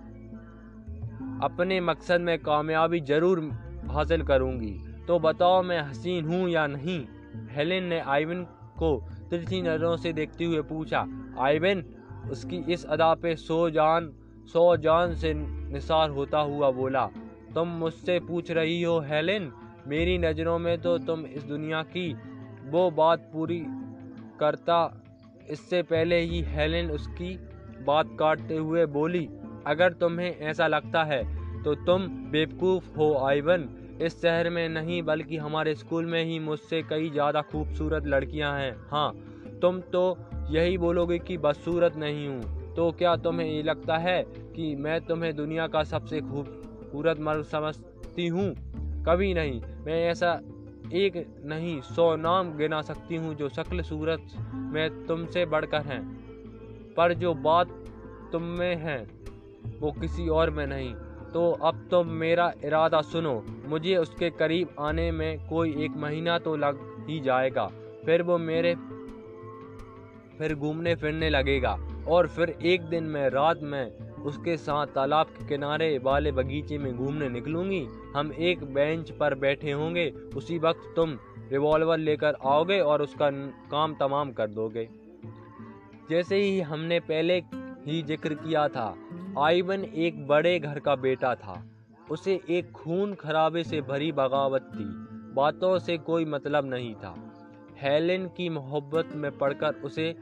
अपने 1.42 1.80
मकसद 1.80 2.20
में 2.20 2.38
कामयाबी 2.38 3.00
ज़रूर 3.02 3.40
हासिल 3.90 4.22
करूँगी। 4.22 4.72
तो 5.10 5.18
बताओ 5.18 5.62
मैं 5.62 5.80
हसीन 5.80 6.24
हूँ 6.24 6.48
या 6.50 6.66
नहीं? 6.66 6.98
हेलेन 7.50 7.84
ने 7.84 7.98
आइवन 8.08 8.42
को 8.78 8.90
तिरछी 9.30 9.60
नज़रों 9.62 9.96
से 9.96 10.12
देखते 10.12 10.44
हुए 10.44 10.60
पूछा, 10.62 10.98
आइवन, 11.38 11.82
उसकी 12.30 12.56
इस 12.72 12.84
अदा 12.86 13.12
पे 13.14 13.34
सो 13.36 13.58
जान, 13.70 14.06
सौ 14.52 14.76
जान 14.76 15.14
से 15.14 15.32
निसार 15.34 16.10
होता 16.10 16.38
हुआ 16.40 16.70
बोला, 16.70 17.04
तुम 17.54 17.68
मुझसे 17.78 18.18
पूछ 18.20 18.50
रही 18.50 18.82
हो 18.82 18.98
हेलेन? 19.00 19.50
मेरी 19.88 20.16
नज़रों 20.18 20.58
में 20.58 20.78
तो 20.78 20.96
तुम 21.00 21.26
इस 21.26 21.42
दुनिया 21.44 21.82
की 21.82 22.12
वो 22.66 22.90
बात 22.92 23.28
पूरी 23.32 23.60
करता, 24.40 24.78
इससे 25.50 25.82
पहले 25.82 26.20
ही 26.20 26.40
हेलेन 26.50 26.90
उसकी 26.90 27.34
बात 27.84 28.16
काटते 28.20 28.56
हुए 28.58 28.86
बोली, 28.92 29.28
अगर 29.66 29.92
तुम्हें 29.94 30.30
ऐसा 30.30 30.66
लगता 30.68 31.04
है 31.04 31.22
तो 31.62 31.74
तुम 31.84 32.08
बेवकूफ़ 32.30 32.96
हो 32.96 33.14
आइवन। 33.26 33.68
इस 34.02 34.22
शहर 34.22 34.50
में 34.50 34.68
नहीं, 34.68 35.02
बल्कि 35.02 35.36
हमारे 35.36 35.74
स्कूल 35.74 36.06
में 36.06 36.24
ही 36.24 36.38
मुझसे 36.38 36.82
कई 36.82 37.10
ज़्यादा 37.10 37.42
खूबसूरत 37.42 38.06
लड़कियाँ 38.06 38.58
हैं। 38.58 38.76
हाँ 38.90 39.12
तुम 39.62 39.80
तो 39.80 40.18
यही 40.50 40.78
बोलोगे 40.78 41.18
कि 41.18 41.38
बदसूरत 41.38 41.96
नहीं 41.96 42.28
हूँ। 42.28 42.74
तो 42.74 42.92
क्या 42.92 43.16
तुम्हें 43.16 43.46
ये 43.46 43.62
लगता 43.62 43.96
है 43.96 44.22
कि 44.28 44.74
मैं 44.76 45.00
तुम्हें 45.00 45.36
दुनिया 45.36 45.66
का 45.66 45.82
सबसे 45.82 46.20
खूबसूरत 46.20 47.20
मर्द 47.20 47.44
समझती 47.44 48.26
हूँ? 48.26 48.54
कभी 49.06 49.34
नहीं। 49.34 49.60
मैं 49.86 50.04
ऐसा 50.06 50.40
एक 50.92 51.42
नहीं, 51.44 51.80
सौ 51.80 52.16
नाम 52.16 52.56
गिना 52.56 52.82
सकती 52.82 53.16
हूँ 53.16 53.34
जो 53.34 53.48
शक्ल 53.48 53.82
सूरत 53.82 54.22
में 54.54 55.06
तुमसे 55.06 55.46
बढ़कर 55.46 55.82
हैं। 55.82 56.02
पर 56.96 57.14
जो 57.14 57.34
बात 57.34 57.68
तुम 58.32 58.42
में 58.42 58.76
है, 58.76 59.06
वो 59.80 59.92
किसी 59.92 60.28
और 60.28 60.50
में 60.50 60.66
नहीं। 60.66 60.94
तो 61.32 61.50
अब 61.62 61.86
तो 61.90 62.02
मेरा 62.04 62.52
इरादा 62.64 63.00
सुनो, 63.02 63.42
मुझे 63.66 63.96
उसके 63.96 64.30
करीब 64.32 64.74
आने 64.80 65.10
में 65.12 65.48
कोई 65.48 65.74
एक 65.84 65.96
महीना 65.96 66.38
तो 66.38 66.56
लग 66.56 66.78
ही 67.08 67.20
जाएगा, 67.20 67.66
फिर 68.06 68.22
वो 68.22 68.38
मेरे, 68.40 68.74
फिर 70.38 70.54
घूमने 70.54 70.94
फिरने 70.94 71.30
लगेगा, 71.30 71.78
और 72.08 72.28
फिर 72.28 72.56
एक 72.64 72.82
दिन 72.84 73.04
मैं 73.06 73.28
रात 73.30 73.62
में 73.62 74.08
उसके 74.20 74.56
साथ 74.56 74.86
तालाब 74.86 75.26
के 75.28 75.46
किनारे 75.48 75.96
वाले 75.98 76.32
बगीचे 76.32 76.78
में 76.78 76.96
घूमने 76.96 77.28
निकलूँगी। 77.28 77.86
हम 78.14 78.32
एक 78.40 78.64
बेंच 78.74 79.10
पर 79.10 79.34
बैठे 79.36 79.72
होंगे, 79.72 80.08
उसी 80.36 80.58
वक्त 80.58 80.92
तुम 80.96 81.16
रिवॉल्वर 81.52 81.98
लेकर 81.98 82.36
आओगे 82.46 82.78
और 82.80 83.02
उसका 83.02 83.30
काम 83.70 83.94
तमाम 83.94 84.32
कर 84.32 84.50
दोगे। 84.50 84.88
जैसे 86.10 86.36
ही 86.36 86.60
हमने 86.62 86.98
पहले 87.02 87.38
ही 87.86 88.02
ज़िक्र 88.02 88.34
किया 88.36 88.66
था 88.68 88.94
आइवन 89.38 89.84
एक 89.84 90.26
बड़े 90.26 90.58
घर 90.58 90.78
का 90.78 90.94
बेटा 90.96 91.34
था। 91.34 91.64
उसे 92.10 92.40
एक 92.50 92.70
खून 92.72 93.14
खराबे 93.14 93.64
से 93.64 93.80
भरी 93.80 94.12
बगावत 94.12 94.62
थी। 94.62 94.84
बातों 95.34 95.78
से 95.78 95.98
कोई 95.98 96.24
मतलब 96.24 96.66
नहीं 96.66 96.94
था। 96.94 97.14
हेलेन 97.78 98.26
की 98.26 98.48
मोहब्बत 98.48 99.08
में 99.14 99.38
पढ़कर 99.38 99.74
उसे 99.74 100.16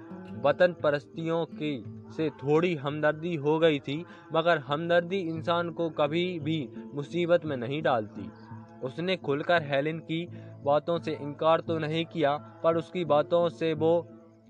वतन 0.44 0.74
परस्तियों 0.82 1.44
की 1.46 1.84
से 2.16 2.30
थोड़ी 2.30 2.74
हमदर्दी 2.74 3.34
हो 3.34 3.58
गई 3.58 3.78
थी, 3.78 4.04
मगर 4.34 4.58
हमदर्दी 4.58 5.18
इंसान 5.18 5.70
को 5.70 5.90
कभी 5.90 6.38
भी 6.40 6.68
मुसीबत 6.94 7.44
में 7.44 7.56
नहीं 7.56 7.82
डालती। 7.82 8.30
उसने 8.82 9.16
खुलकर 9.16 9.62
हेलेन 9.62 9.98
की 9.98 10.28
बातों 10.64 10.98
से 10.98 11.12
इनकार 11.12 11.60
तो 11.60 11.78
नहीं 11.78 12.04
किया, 12.04 12.36
पर 12.36 12.76
उसकी 12.76 13.04
बातों 13.04 13.48
से 13.48 13.74
वो 13.74 14.08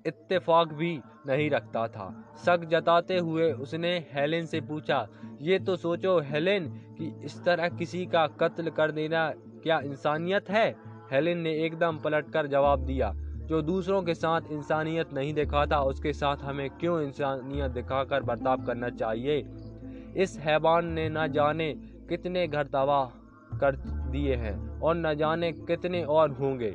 इत्तेफाक 0.08 0.72
भी 0.72 1.00
नहीं 1.26 1.50
रखता 1.50 1.86
था। 1.88 2.08
शक 2.44 2.64
जताते 2.64 3.18
हुए 3.18 3.52
उसने 3.52 3.96
हेलेन 4.12 4.46
से 4.46 4.60
पूछा, 4.60 5.06
ये 5.42 5.58
तो 5.58 5.76
सोचो 5.76 6.18
हेलेन 6.20 6.68
कि 6.98 7.14
इस 7.24 7.42
तरह 7.44 7.68
किसी 7.68 8.06
का 8.06 8.26
कत्ल 8.40 8.70
कर 8.70 8.90
देना 8.90 9.30
क्या 9.62 9.80
इंसानियत 9.80 10.50
है? 10.50 10.68
हेलेन 11.12 11.38
ने 11.38 11.52
एकदम 11.54 11.98
पलटकर 11.98 12.46
जवाब 12.46 12.84
दिया, 12.84 13.12
जो 13.46 13.62
दूसरों 13.62 14.02
के 14.02 14.14
साथ 14.14 14.50
इंसानियत 14.50 15.12
नहीं 15.12 15.34
दिखाता, 15.34 15.80
उसके 15.82 16.12
साथ 16.12 16.36
हमें 16.36 16.68
क्यों 16.70 17.00
इंसानियत 17.02 17.70
दिखाकर 17.70 18.22
बर्ताव 18.22 18.64
करना 18.64 18.90
चाहिए? 18.90 19.46
इस 20.16 20.38
हैवान 20.38 20.86
ने 20.86 21.08
न 21.08 21.26
जाने 21.32 21.72
कितने 22.08 22.46
घर 22.48 22.66
तबाह 22.66 23.58
कर 23.58 23.76
दिए 24.10 24.34
हैं 24.34 24.80
और 24.80 24.96
न 24.96 25.14
जाने 25.14 25.52
कितने 25.52 26.02
और 26.04 26.30
होंगे। 26.30 26.74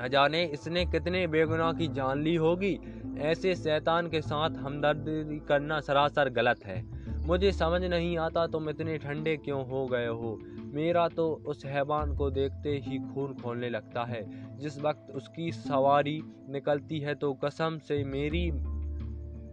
न 0.00 0.08
जाने 0.08 0.44
इसने 0.44 0.86
कितने 0.86 1.26
बेगुनाह 1.26 1.72
की 1.72 1.88
जान 1.88 2.22
ली 2.22 2.34
होगी। 2.34 2.78
ऐसे 3.18 3.54
शैतान 3.54 4.08
के 4.08 4.20
साथ 4.20 4.50
हमदर्दी 4.50 5.38
करना 5.38 5.80
सरासर 5.80 6.28
गलत 6.28 6.64
है। 6.66 6.98
मुझे 7.26 7.52
समझ 7.52 7.82
नहीं 7.82 8.18
आता 8.18 8.46
तुम 8.46 8.70
इतने 8.70 8.98
ठंडे 8.98 9.36
क्यों 9.36 9.68
हो 9.68 9.86
गए 9.86 10.06
हो। 10.06 10.38
मेरा 10.74 11.08
तो 11.08 11.42
उस 11.46 11.64
हैवान 11.66 12.16
को 12.16 12.30
देखते 12.30 12.70
ही 12.70 12.98
खून 12.98 13.34
खोलने 13.34 13.68
लगता 13.68 14.04
है। 14.04 14.22
जिस 14.56 14.80
वक्त 14.80 15.12
उसकी 15.14 15.52
सवारी 15.52 16.22
निकलती 16.48 16.98
है 16.98 17.14
तो 17.14 17.32
कसम 17.34 17.78
से 17.78 18.04
मेरी 18.04 18.50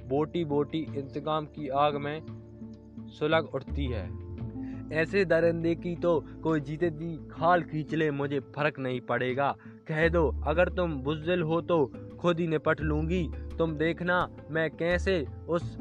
बोटी 0.07 0.45
बोटी 0.45 0.79
इंतकाम 0.79 1.45
की 1.45 1.67
आग 1.67 1.95
में 1.95 2.21
सुलग 3.19 3.49
उठती 3.55 3.85
है। 3.85 4.24
ऐसे 4.93 5.25
दरिंदे 5.25 5.75
की 5.75 5.95
तो 5.95 6.19
कोई 6.43 6.59
जीते 6.59 6.89
दी 6.89 7.15
खाल 7.31 7.63
खींच 7.63 7.93
ले, 7.93 8.11
मुझे 8.11 8.39
फ़र्क 8.39 8.79
नहीं 8.79 9.01
पड़ेगा। 9.01 9.55
कह 9.87 10.07
दो, 10.09 10.35
अगर 10.47 10.69
तुम 10.69 10.93
बुजदिल 10.93 11.41
हो 11.41 11.61
तो 11.61 11.85
खुद 12.19 12.39
ही 12.39 12.47
निपट 12.47 12.81
लूँगी। 12.81 13.29
तुम 13.57 13.75
देखना 13.75 14.29
मैं 14.51 14.69
कैसे 14.71 15.25
उस 15.49 15.77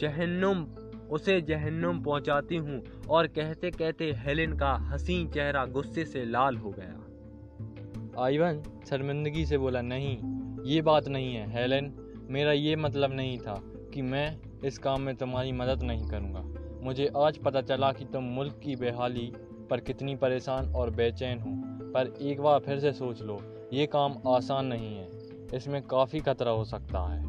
जहन्नुम, 0.00 0.64
उसे 1.10 1.40
जहन्नुम 1.40 2.02
पहुंचाती 2.02 2.56
हूँ। 2.56 2.82
और 3.08 3.26
कहते 3.26 3.70
कहते 3.70 4.12
हेलेन 4.12 4.56
का 4.56 4.72
हसीन 4.72 5.28
चेहरा 5.28 5.64
गुस्से 5.66 6.04
से 6.04 6.24
लाल 6.24 6.56
हो 6.56 6.70
गया। 6.70 8.22
आइवन, 8.24 8.62
शर्मिंदगी 8.90 9.46
से 9.46 9.58
बोला, 9.58 9.80
नहीं, 9.82 10.18
ये 10.64 10.82
बात 10.82 11.08
नहीं 11.08 11.34
है, 11.34 11.50
हेलेन। 11.50 11.94
मेरा 12.30 12.52
ये 12.52 12.76
मतलब 12.76 13.12
नहीं 13.12 13.38
था 13.38 13.60
कि 13.94 14.02
मैं 14.02 14.38
इस 14.64 14.78
काम 14.78 15.00
में 15.00 15.14
तुम्हारी 15.16 15.52
मदद 15.52 15.82
नहीं 15.82 16.08
करूँगा। 16.08 16.55
मुझे 16.86 17.12
आज 17.16 17.38
पता 17.38 17.60
चला 17.60 17.92
कि 17.92 18.04
तुम 18.04 18.24
मुल्क 18.24 18.60
की 18.64 18.76
बेहाली 18.76 19.32
पर 19.70 19.80
कितनी 19.80 20.14
परेशान 20.16 20.74
और 20.74 20.90
बेचैन 20.90 21.38
हो। 21.38 21.50
पर 21.92 22.12
एक 22.22 22.40
बार 22.40 22.58
फिर 22.60 22.78
से 22.78 22.92
सोच 22.92 23.22
लो, 23.22 23.38
ये 23.72 23.86
काम 23.86 24.14
आसान 24.26 24.66
नहीं 24.66 24.96
है। 24.96 25.08
इसमें 25.54 25.82
काफ़ी 25.82 26.20
खतरा 26.20 26.50
हो 26.50 26.64
सकता 26.64 27.00
है। 27.08 27.20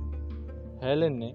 हेलेन 0.83 1.17
ने 1.17 1.33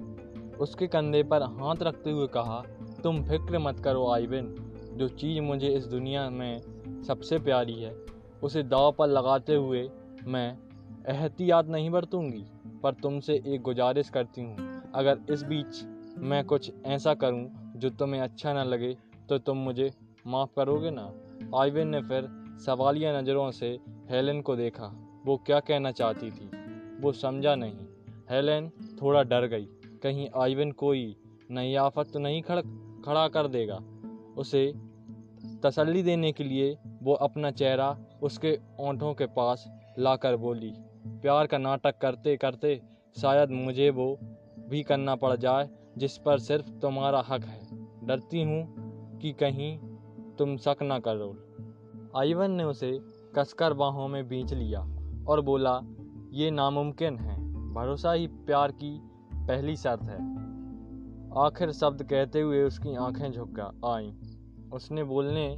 उसके 0.57 0.87
कंधे 0.87 1.23
पर 1.23 1.43
हाथ 1.43 1.83
रखते 1.83 2.11
हुए 2.11 2.27
कहा, 2.27 2.63
तुम 3.03 3.23
फ़िक्र 3.25 3.59
मत 3.59 3.81
करो 3.81 4.11
आइविन 4.11 4.55
जो 4.95 5.09
चीज़ 5.09 5.41
मुझे 5.41 5.69
इस 5.69 5.87
दुनिया 5.87 6.31
में 6.31 6.61
सबसे 7.07 7.39
प्यारी 7.39 7.75
है, 7.75 7.97
उसे 8.43 8.63
दाव 8.63 8.93
पर 8.93 9.07
लगाते 9.07 9.55
हुए 9.55 9.91
मैं 10.27 10.59
एहतियात 11.09 11.67
नहीं 11.67 11.91
बरतूँगी, 11.91 12.45
पर 12.83 12.95
तुमसे 12.95 13.43
एक 13.47 13.63
गुजारिश 13.63 14.09
करती 14.09 14.43
हूँ। 14.43 14.83
अगर 14.95 15.19
इस 15.31 15.43
बीच 15.43 15.85
मैं 16.19 16.45
कुछ 16.45 16.73
ऐसा 16.87 17.15
करूँ 17.15 17.62
जो 17.83 17.91
तुम्हें 17.91 18.21
अच्छा 18.21 18.53
ना 18.53 18.63
लगे 18.65 18.97
तो 19.29 19.39
तुम 19.39 19.57
मुझे 19.59 19.91
माफ़ 20.27 20.51
करोगे 20.57 20.91
ना? 20.91 21.05
आइविन 21.61 21.89
ने 21.89 22.01
फिर 22.01 22.29
सवालिया 22.67 23.21
नज़रों 23.21 23.51
से 23.51 23.79
हेलेन 24.11 24.41
को 24.41 24.57
देखा। 24.57 24.87
वो 25.27 25.37
क्या 25.37 25.61
कहना 25.61 25.91
चाहती 25.91 26.31
थी? 26.31 26.47
वो 27.01 27.13
समझा 27.13 27.55
नहीं। 27.55 27.75
हेलेन 28.31 28.71
थोड़ा 29.03 29.23
डर 29.23 29.47
गई। 29.47 29.65
कहीं 30.03 30.29
आइवन 30.37 30.73
कोई 30.73 31.17
नई 31.51 31.75
आफत 31.75 32.11
तो 32.13 32.19
नहीं 32.19 32.43
खड़ 32.43 32.61
खड़ा 33.05 33.29
कर 33.29 33.49
देगा? 33.49 33.79
उसे 34.37 34.73
तसल्ली 35.65 36.03
देने 36.03 36.33
के 36.33 36.45
लिए 36.45 36.79
वो 37.03 37.15
अपना 37.15 37.51
चेहरा 37.51 37.99
उसके 38.23 38.59
ओंठों 38.81 39.15
के 39.15 39.27
पास 39.27 39.69
लाकर 39.99 40.37
बोली, 40.37 40.73
प्यार 41.23 41.47
का 41.47 41.59
नाटक 41.59 41.99
करते 41.99 42.37
करते 42.37 42.81
शायद 43.21 43.51
मुझे 43.51 43.91
वो 43.91 44.19
भी 44.69 44.83
करना 44.83 45.15
पड़ 45.17 45.37
जाए 45.37 45.69
जिस 45.99 46.19
पर 46.19 46.39
सिर्फ़ 46.39 46.71
तुम्हारा 46.71 47.25
हक 47.29 47.45
है। 47.45 47.69
डरती 48.07 48.43
हूँ 48.43 48.75
कि 49.19 49.33
कहीं 49.33 49.79
तुम 50.39 50.57
शक 50.57 50.77
ना 50.83 50.99
करो 50.99 51.37
आइवन 52.17 52.51
ने 52.51 52.65
उसे 52.65 53.01
कसकर 53.37 53.73
बाहों 53.73 54.09
में 54.09 54.29
बींच 54.29 54.55
लिया 54.55 54.81
और 55.29 55.41
बोला, 55.41 55.81
ये 56.33 56.51
नामुमकिन 56.51 57.19
है। 57.19 57.53
भरोसा 57.73 58.13
ही 58.13 58.27
प्यार 58.27 58.73
की 58.73 59.01
पहली 59.35 59.77
शर्त 59.77 60.03
है। 60.03 60.33
आखिर 61.39 61.73
शब्द 61.73 62.03
कहते 62.03 62.41
हुए 62.41 62.63
उसकी 62.63 62.95
आँखें 62.95 63.33
झुक 63.33 63.81
आईं। 63.85 64.13
उसने 64.71 65.05
बोलने 65.05 65.57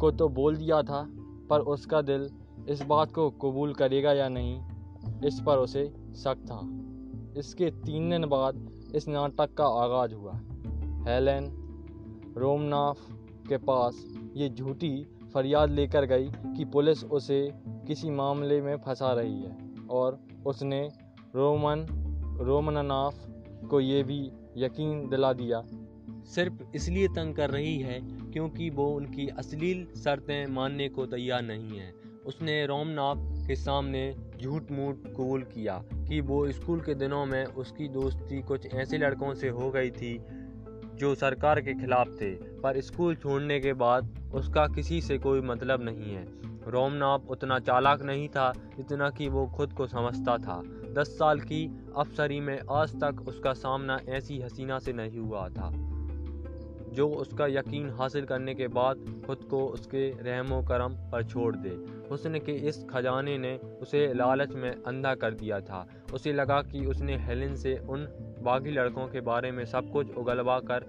को 0.00 0.10
तो 0.10 0.28
बोल 0.28 0.56
दिया 0.56 0.82
था, 0.82 1.08
पर 1.50 1.60
उसका 1.60 2.02
दिल 2.02 2.30
इस 2.68 2.82
बात 2.82 3.12
को 3.12 3.30
कबूल 3.30 3.74
करेगा 3.74 4.12
या 4.12 4.28
नहीं, 4.28 4.62
इस 5.24 5.40
पर 5.46 5.58
उसे 5.58 5.94
शक 6.14 6.36
था। 6.36 6.60
इसके 7.38 7.70
तीन 7.70 8.10
दिन 8.10 8.26
बाद 8.26 8.71
इस 8.94 9.08
नाटक 9.08 9.54
का 9.54 9.66
आगाज़ 9.66 10.14
हुआ। 10.14 10.32
हेलेन 11.08 11.58
रोमनाफ 12.38 12.98
के 13.48 13.56
पास 13.56 14.18
ये 14.36 14.48
झूठी 14.48 15.06
फरियाद 15.34 15.70
लेकर 15.70 16.04
गई 16.04 16.28
कि 16.28 16.64
पुलिस 16.64 17.04
उसे 17.04 17.52
किसी 17.66 18.10
मामले 18.10 18.60
में 18.60 18.76
फंसा 18.76 19.12
रही 19.12 19.42
है 19.42 19.56
और 19.90 20.20
उसने 20.46 20.90
रोमन, 21.34 21.86
रोमनाफ 22.40 23.14
को 23.70 23.80
ये 23.80 24.02
भी 24.02 24.32
यकीन 24.56 25.08
दिला 25.08 25.32
दिया। 25.32 25.62
सिर्फ़ 26.24 26.62
इसलिए 26.74 27.08
तंग 27.08 27.34
कर 27.34 27.50
रही 27.50 27.78
है 27.78 28.00
क्योंकि 28.02 28.70
वो 28.70 28.88
उनकी 28.88 29.28
अश्लील 29.28 29.86
शर्तें 30.00 30.46
मानने 30.46 30.88
को 30.88 31.06
तैयार 31.06 31.42
नहीं 31.42 31.78
है। 31.78 32.01
उसने 32.26 32.64
रोमनाथ 32.66 33.46
के 33.46 33.56
सामने 33.56 34.14
झूठ 34.42 34.70
मूठ 34.70 35.06
कबूल 35.06 35.42
किया 35.44 35.82
कि 35.94 36.20
वो 36.20 36.50
स्कूल 36.52 36.80
के 36.80 36.94
दिनों 36.94 37.24
में 37.26 37.44
उसकी 37.44 37.88
दोस्ती 37.88 38.40
कुछ 38.42 38.66
ऐसे 38.74 38.98
लड़कों 38.98 39.34
से 39.34 39.48
हो 39.48 39.70
गई 39.70 39.90
थी 39.90 40.18
जो 40.94 41.14
सरकार 41.14 41.60
के 41.60 41.74
खिलाफ 41.74 42.08
थे, 42.20 42.30
पर 42.34 42.80
स्कूल 42.80 43.14
छोड़ने 43.14 43.58
के 43.60 43.72
बाद 43.72 44.30
उसका 44.34 44.66
किसी 44.66 45.00
से 45.00 45.18
कोई 45.18 45.40
मतलब 45.40 45.82
नहीं 45.82 46.14
है। 46.14 46.24
रोमनाप 46.70 47.30
उतना 47.30 47.58
चालाक 47.58 48.02
नहीं 48.02 48.28
था 48.28 48.52
जितना 48.76 49.08
कि 49.10 49.28
वो 49.28 49.46
खुद 49.46 49.72
को 49.72 49.86
समझता 49.86 50.36
था। 50.38 50.60
दस 50.92 51.08
साल 51.08 51.40
की 51.40 51.64
अफसरी 51.96 52.40
में 52.40 52.58
आज 52.70 52.94
तक 52.94 53.24
उसका 53.28 53.52
सामना 53.52 53.98
ऐसी 54.08 54.40
हसीना 54.40 54.78
से 54.78 54.92
नहीं 54.92 55.18
हुआ 55.18 55.48
था, 55.48 55.70
जो 56.92 57.08
उसका 57.08 57.46
यकीन 57.46 57.90
हासिल 57.90 58.24
करने 58.24 58.54
के 58.54 58.68
बाद 58.68 59.04
खुद 59.26 59.44
को 59.50 59.66
उसके 59.66 60.08
रहमो 60.22 60.62
करम 60.62 60.94
पर 61.12 61.24
छोड़ 61.24 61.54
दे। 61.56 62.01
हुस्न 62.12 62.38
के 62.38 62.52
इस 62.68 62.84
खजाने 62.90 63.36
ने 63.38 63.54
उसे 63.82 64.12
लालच 64.14 64.54
में 64.54 64.70
अंधा 64.70 65.14
कर 65.14 65.34
दिया 65.34 65.60
था। 65.60 65.86
उसे 66.14 66.32
लगा 66.32 66.60
कि 66.62 66.84
उसने 66.86 67.16
हेलेन 67.18 67.54
से 67.56 67.76
उन 67.88 68.04
बागी 68.42 68.70
लड़कों 68.70 69.06
के 69.08 69.20
बारे 69.20 69.50
में 69.50 69.64
सब 69.64 69.90
कुछ 69.90 70.14
उगलवा 70.14 70.58
कर 70.60 70.84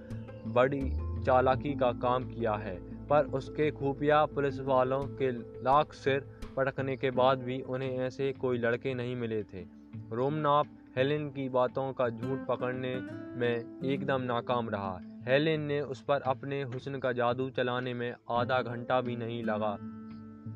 बड़ी 0.48 0.82
चालाकी 1.26 1.74
का 1.74 1.92
काम 2.02 2.24
किया 2.24 2.54
है, 2.56 2.76
पर 3.08 3.26
उसके 3.34 3.70
खुफिया 3.72 4.26
पुलिस 4.26 4.60
वालों 4.62 5.02
के 5.16 5.32
लाख 5.64 5.94
सिर 5.94 6.26
पटकने 6.58 6.98
के 6.98 7.12
बाद 7.12 7.44
भी 7.44 7.62
उन्हें 7.62 7.98
ऐसे 8.00 8.32
कोई 8.34 8.58
लड़के 8.58 8.94
नहीं 8.94 9.16
मिले 9.16 9.42
थे। 9.44 9.66
रोमनाप 10.12 10.78
हेलेन 10.98 11.30
की 11.30 11.50
बातों 11.50 11.92
का 11.94 12.10
झूठ 12.10 12.46
पकड़ने 12.48 12.96
में 13.38 13.82
एकदम 13.86 14.22
नाकाम 14.24 14.70
रहा। 14.70 15.00
हेलेन 15.28 15.62
ने 15.62 15.82
उस 15.82 16.02
पर 16.02 16.22
अपने 16.28 16.62
हुस्न 16.64 17.00
का 17.00 17.12
जादू 17.14 17.50
चलाने 17.50 17.94
में 17.94 18.14
आधा 18.32 18.62
घंटा 18.62 19.02
भी 19.02 19.16
नहीं 19.16 19.44
लगा। 19.44 19.78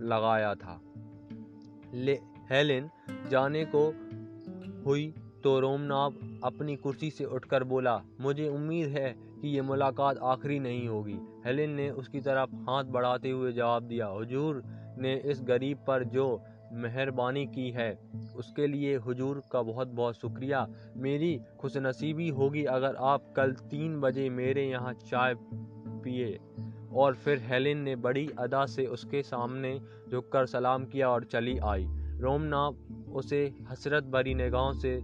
लगाया 0.01 0.54
था। 0.56 0.80
हेलेन 2.51 2.89
जाने 3.32 3.63
को 3.66 3.86
हुई 4.86 5.13
तो 5.44 5.60
रोमनाब 5.60 6.39
अपनी 6.44 6.75
कुर्सी 6.75 7.10
से 7.10 7.25
उठकर 7.25 7.63
बोला, 7.63 8.01
मुझे 8.22 8.48
उम्मीद 8.50 8.88
है 8.89 9.10
कि 9.42 9.48
ये 9.48 9.62
मुलाकात 9.62 10.18
आखिरी 10.18 10.60
नहीं 10.60 10.88
होगी। 10.88 11.18
हेलेन 11.46 11.70
ने 11.70 11.89
उसकी 11.92 12.22
तरफ़ 12.22 12.56
हाथ 12.70 12.84
बढ़ाते 12.84 13.30
हुए 13.30 13.51
जवाब 13.51 13.84
दिया, 13.84 14.06
हुजूर 14.08 14.62
ने 15.00 15.16
इस 15.25 15.42
गरीब 15.44 15.84
पर 15.88 16.04
जो 16.04 16.42
मेहरबानी 16.74 17.46
की 17.46 17.70
है, 17.72 17.92
उसके 18.36 18.68
लिए 18.68 18.96
हुजूर 18.98 19.42
का 19.51 19.62
बहुत 19.62 19.88
बहुत 19.89 20.16
शुक्रिया। 20.16 20.68
मेरी 20.98 21.39
खुशनसीबी 21.60 22.30
होगी 22.30 22.63
अगर 22.66 22.96
आप 22.96 23.34
कल 23.36 23.51
तीन 23.70 24.00
बजे 24.01 24.30
मेरे 24.30 24.68
यहाँ 24.70 24.94
चाय 24.94 25.36
पिए। 25.39 26.38
और 26.98 27.16
फिर 27.16 27.39
हेलेन 27.39 27.77
ने 27.77 27.96
बड़ी 27.96 28.30
अदा 28.39 28.66
से 28.66 28.86
उसके 28.86 29.22
सामने 29.22 29.80
झुककर 30.12 30.46
सलाम 30.46 30.86
किया 30.86 31.10
और 31.10 31.24
चली 31.24 31.58
आई। 31.58 31.88
रोमनाथ 32.20 33.12
उसे 33.12 33.54
हसरत 33.70 34.04
भरी 34.04 34.34
निगाहों 34.34 34.74
से 34.74 35.00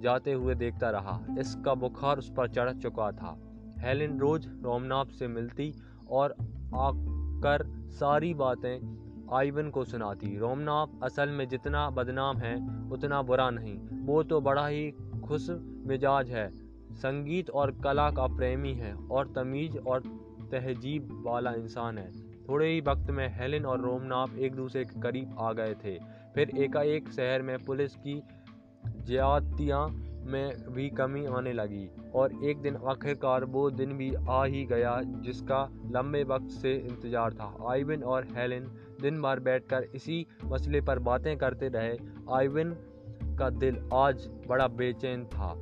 जाते 0.00 0.32
हुए 0.32 0.54
देखता 0.54 0.90
रहा। 0.90 1.20
इसका 1.38 1.74
बुखार 1.74 2.18
उस 2.18 2.32
पर 2.36 2.48
चढ़ 2.48 2.72
चुका 2.72 3.10
था। 3.10 3.36
हेलेन 3.78 4.18
रोज 4.20 4.48
रोमनाथ 4.62 5.06
से 5.06 5.28
मिलती 5.28 5.72
और 6.10 6.32
आकर 6.74 7.66
सारी 7.90 8.34
बातें 8.34 8.98
आइवन 9.32 9.70
को 9.70 9.84
सुनाती। 9.84 10.36
रोमनाथ 10.38 10.86
असल 11.02 11.28
में 11.28 11.48
जितना 11.48 11.90
बदनाम 11.90 12.36
है, 12.36 12.54
उतना 12.90 13.22
बुरा 13.22 13.50
नहीं। 13.50 13.78
वो 14.06 14.22
तो 14.22 14.40
बड़ा 14.40 14.66
ही 14.66 14.90
खुश 15.24 15.50
मिजाज 15.86 16.30
है। 16.30 16.50
संगीत 16.92 17.50
और 17.50 17.70
कला 17.84 18.10
का 18.10 18.26
प्रेमी 18.26 18.72
है 18.72 18.94
और 18.94 19.32
तमीज 19.36 19.76
और 19.78 20.02
तहजीब 20.50 21.08
वाला 21.26 21.52
इंसान 21.54 21.98
है। 21.98 22.10
थोड़े 22.48 22.68
ही 22.68 22.80
वक्त 22.80 23.10
में 23.10 23.26
हेलेन 23.30 23.66
और 23.66 23.80
रोमनाथ 23.80 24.38
एक 24.38 24.54
दूसरे 24.54 24.84
के 24.84 25.00
करीब 25.00 25.36
आ 25.38 25.52
गए 25.52 25.74
थे। 25.74 25.98
फिर 26.34 26.50
एकाएक 26.58 27.08
शहर 27.12 27.42
में 27.42 27.56
पुलिस 27.64 27.94
की 27.96 28.22
ज्यादतियाँ 29.06 29.86
में 30.24 30.72
भी 30.72 30.88
कमी 30.90 31.24
आने 31.26 31.52
लगी 31.52 31.88
और 32.14 32.32
एक 32.44 32.60
दिन 32.62 32.76
आखिरकार 32.88 33.44
वो 33.46 33.68
दिन 33.70 33.92
भी 33.98 34.12
आ 34.30 34.42
ही 34.44 34.64
गया 34.64 35.00
जिसका 35.22 35.62
लंबे 35.92 36.22
वक्त 36.24 36.50
से 36.52 36.74
इंतज़ार 36.76 37.34
था। 37.34 37.54
आइविन 37.70 38.02
और 38.04 38.26
हेलेन 38.36 38.64
दिन 39.02 39.20
भर 39.22 39.40
बैठकर 39.40 39.86
इसी 39.94 40.26
मसले 40.44 40.80
पर 40.80 40.98
बातें 41.00 41.36
करते 41.38 41.68
रहे। 41.68 41.96
आइविन 42.34 42.74
का 43.38 43.48
दिल 43.52 43.78
आज 43.94 44.28
बड़ा 44.48 44.66
बेचैन 44.68 45.24
था। 45.26 45.52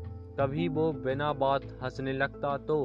कभी 0.41 0.69
वो 0.69 0.91
बिना 1.05 1.33
बात 1.35 1.65
हंसने 1.83 2.13
लगता 2.13 2.57
तो 2.59 2.77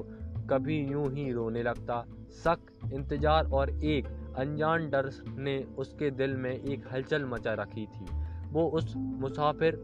कभी 0.47 0.79
यूँ 0.81 1.09
ही 1.11 1.31
रोने 1.31 1.63
लगता। 1.63 2.03
शक 2.33 2.59
इंतज़ार 2.93 3.49
और 3.49 3.69
एक 3.69 4.07
अनजान 4.37 4.89
डर 4.89 5.09
ने 5.37 5.57
उसके 5.77 6.09
दिल 6.11 6.35
में 6.35 6.51
एक 6.51 6.85
हलचल 6.93 7.25
मचा 7.25 7.53
रखी 7.53 7.85
थी। 7.87 8.05
वो 8.51 8.67
उस 8.69 8.93
मुसाफिर 8.95 9.75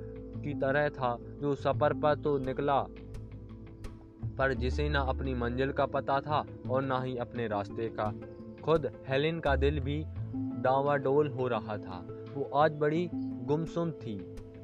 की 0.43 0.53
तरह 0.53 0.87
था 0.89 1.15
जो 1.41 1.53
सफ़र 1.55 1.93
पर 1.93 2.15
तो 2.15 2.37
निकला, 2.37 2.79
पर 4.37 4.53
जिसे 4.53 4.87
ना 4.89 4.99
अपनी 5.09 5.33
मंजिल 5.33 5.71
का 5.71 5.85
पता 5.87 6.19
था 6.19 6.43
और 6.69 6.81
ना 6.83 7.01
ही 7.01 7.15
अपने 7.17 7.47
रास्ते 7.47 7.89
का। 7.89 8.11
खुद 8.63 8.91
हेलेन 9.09 9.39
का 9.39 9.55
दिल 9.55 9.79
भी 9.79 10.03
डावाडोल 10.63 11.27
हो 11.29 11.47
रहा 11.47 11.77
था। 11.77 12.05
वो 12.33 12.49
आज 12.55 12.71
बड़ी 12.75 13.09
गुमसुम 13.13 13.91
थी। 13.93 14.17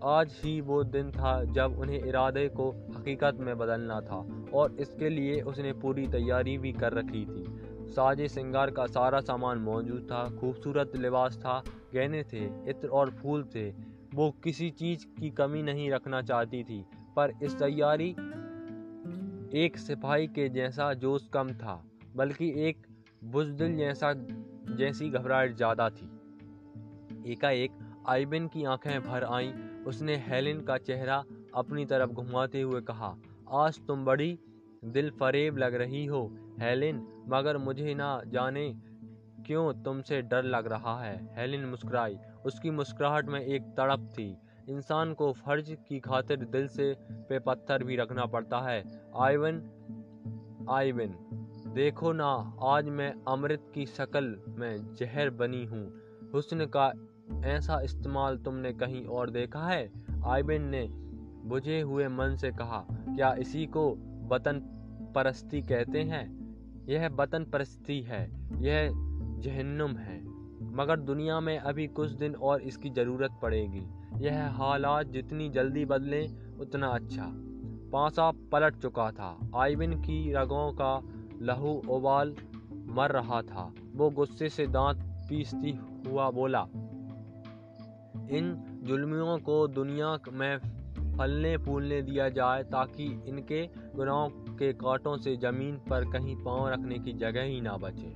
आज 0.06 0.32
ही 0.44 0.60
वो 0.62 0.84
दिन 0.84 1.12
था 1.12 1.44
जब 1.46 1.78
उन्हें 1.80 2.00
इरादे 2.00 2.48
को 2.50 2.70
हकीकत 2.96 3.38
में 3.40 3.58
बदलना 3.58 4.00
था। 4.02 4.18
और 4.54 4.76
इसके 4.80 5.10
लिए 5.10 5.42
उसने 5.42 5.74
पूरी 5.74 6.08
तैयारी 6.08 6.58
भी 6.58 6.72
कर 6.72 6.94
रखी 6.94 7.26
थी। 7.26 7.46
साजे 7.90 8.28
सिंगार 8.28 8.72
का 8.72 8.86
सारा 8.88 9.20
सामान 9.20 9.58
मौजूद 9.58 10.08
था, 10.12 10.30
खूबसूरत 10.40 10.96
लिबास 10.96 11.38
था, 11.38 11.64
गहने 11.94 12.24
थे, 12.24 12.46
इत्र 12.70 12.88
और 12.88 13.12
फूल 13.12 13.44
थे। 13.56 13.70
वो 14.16 14.30
किसी 14.44 14.70
चीज़ 14.70 15.06
की 15.20 15.30
कमी 15.30 15.64
नहीं 15.64 15.92
रखना 15.92 16.22
चाहती 16.22 16.64
थी, 16.64 16.86
पर 17.16 17.34
इस 17.44 17.60
तैयारी 17.60 18.10
एक 19.60 19.78
सिपाही 19.78 20.28
के 20.28 20.50
जैसा 20.50 20.94
जोश 20.94 21.28
कम 21.34 21.50
था, 21.54 21.84
बल्कि 22.16 22.54
एक 22.68 22.88
बुजदिल 23.24 23.78
जैसा, 23.78 24.14
जैसी 24.78 25.10
घबराहट 25.10 25.56
ज़्यादा 25.56 25.90
थी। 25.90 26.10
एकाएक 27.32 27.72
आइबिन 28.08 28.48
की 28.48 28.64
आँखें 28.64 29.02
भर 29.02 29.24
आईं, 29.24 29.54
उसने 29.84 30.16
हेलेन 30.28 30.62
का 30.62 30.78
चेहरा 30.78 31.24
अपनी 31.56 31.86
तरफ़ 31.86 32.10
घुमाते 32.10 32.62
हुए 32.62 32.82
कहा 32.82 33.16
आज 33.52 33.86
तुम 33.88 34.06
बड़ी 34.06 34.40
दिल 34.86 35.10
फरेब 35.10 35.58
लग 35.58 35.76
रही 35.76 36.06
हो, 36.06 36.38
हेलेन, 36.60 37.24
मगर 37.28 37.58
मुझे 37.58 37.94
ना 37.94 38.22
जाने 38.28 38.76
क्यों 39.46 39.74
तुमसे 39.74 40.22
डर 40.22 40.44
लग 40.44 40.68
रहा 40.68 41.04
है? 41.04 41.36
हेलेन 41.38 41.66
मुस्कुराई। 41.66 42.18
उसकी 42.46 42.72
मुस्कुराहट 42.72 43.26
में 43.26 43.42
एक 43.42 43.62
तड़प 43.62 44.14
थी। 44.20 44.38
इंसान 44.70 45.14
को 45.14 45.34
फ़र्ज़ 45.34 45.74
की 45.74 46.00
खातिर 46.00 46.46
दिल 46.46 46.68
से 46.68 46.96
पे 47.12 47.40
पत्थर 47.40 47.84
भी 47.84 47.96
रखना 47.96 48.26
पड़ता 48.26 48.60
है। 48.60 48.84
आइवन 49.20 49.70
आइवन 50.70 51.16
देखो 51.68 52.14
ना, 52.14 52.58
आज 52.62 52.86
मैं 52.86 53.16
अमृत 53.28 53.72
की 53.74 53.86
शक्ल 53.86 54.42
में 54.48 54.94
जहर 54.94 55.30
बनी 55.30 55.66
हूँ। 55.66 55.94
हुस्न 56.34 56.66
का 56.66 56.94
ऐसा 57.46 57.82
इस्तेमाल 57.82 58.38
तुमने 58.38 58.74
कहीं 58.74 59.06
और 59.06 59.30
देखा 59.30 59.68
है? 59.68 59.92
आइबिन 60.26 60.62
ने 60.62 61.03
बुझे 61.46 61.80
हुए 61.82 62.08
मन 62.08 62.36
से 62.36 62.52
कहा, 62.52 62.86
क्या 62.92 63.34
इसी 63.34 63.66
को 63.66 63.90
वतन 64.28 64.60
परस्ती 65.16 65.62
कहते 65.62 66.02
हैं? 66.02 66.26
यह 66.90 67.08
वतन 67.10 67.44
परस्ती 67.44 68.02
है, 68.02 68.22
यह 68.62 68.90
जहन्नुम 69.40 69.92
है, 69.92 70.22
मगर 70.76 71.00
दुनिया 71.00 71.40
में 71.40 71.58
अभी 71.58 71.88
कुछ 71.88 72.12
दिन 72.12 72.36
और 72.36 72.62
इसकी 72.62 72.90
ज़रूरत 72.90 73.40
पड़ेगी। 73.42 73.86
यह 74.18 74.48
हालात 74.50 75.08
जितनी 75.08 75.50
जल्दी 75.50 75.86
बदलें, 75.86 76.58
उतना 76.60 76.88
अच्छा। 76.88 77.26
पासा 77.94 78.32
पलट 78.52 78.76
चुका 78.76 79.12
था। 79.12 79.38
आइबिन 79.56 79.94
की 80.02 80.34
रगों 80.34 80.72
का 80.72 81.02
लहू 81.42 81.82
उबाल 81.90 82.36
मर 82.88 83.12
रहा 83.12 83.42
था। 83.42 83.72
वो 83.96 84.10
गुस्से 84.10 84.50
से 84.50 84.68
दांत 84.68 85.02
पीसती 85.30 85.80
हुआ 86.08 86.30
बोला, 86.32 86.62
इन 88.32 88.82
जुल्मियों 88.84 89.38
को 89.40 89.68
दुनिया 89.68 90.18
में 90.32 90.58
फलने 91.18 91.58
फूलने 91.58 92.02
दिया 92.02 92.30
जाए 92.30 92.64
ताकि 92.64 93.06
इनके 93.28 93.66
गुनाहों 93.96 94.30
के 94.30 94.74
कांटों 94.74 95.18
से 95.18 95.36
ज़मीन 95.36 95.76
पर 95.90 96.12
कहीं 96.12 96.36
पाँव 96.36 96.68
रखने 96.70 97.00
की 97.00 97.14
जगह 97.14 97.42
ही 97.42 97.62
ना 97.62 97.78
बचे। 97.78 98.14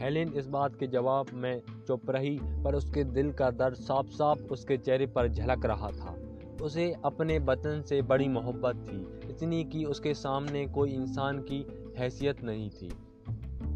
हेलेन 0.00 0.32
इस 0.32 0.46
बात 0.46 0.76
के 0.76 0.86
जवाब 0.86 1.26
में 1.34 1.62
चुप 1.86 2.10
रही, 2.10 2.38
पर 2.64 2.74
उसके 2.74 3.04
दिल 3.04 3.32
का 3.32 3.50
दर्द 3.50 3.74
साफ़ 3.74 4.06
साफ़ 4.06 4.42
उसके 4.42 4.76
चेहरे 4.76 5.06
पर 5.06 5.28
झलक 5.28 5.66
रहा 5.66 5.90
था। 5.90 6.16
उसे 6.62 6.94
अपने 7.04 7.38
वतन 7.38 7.82
से 7.82 8.02
बड़ी 8.02 8.28
मोहब्बत 8.28 8.86
थी, 8.88 9.30
इतनी 9.30 9.64
कि 9.64 9.84
उसके 9.84 10.14
सामने 10.14 10.66
कोई 10.66 10.90
इंसान 10.90 11.38
की 11.38 11.64
हैसियत 11.98 12.42
नहीं 12.44 12.70
थी। 12.70 12.90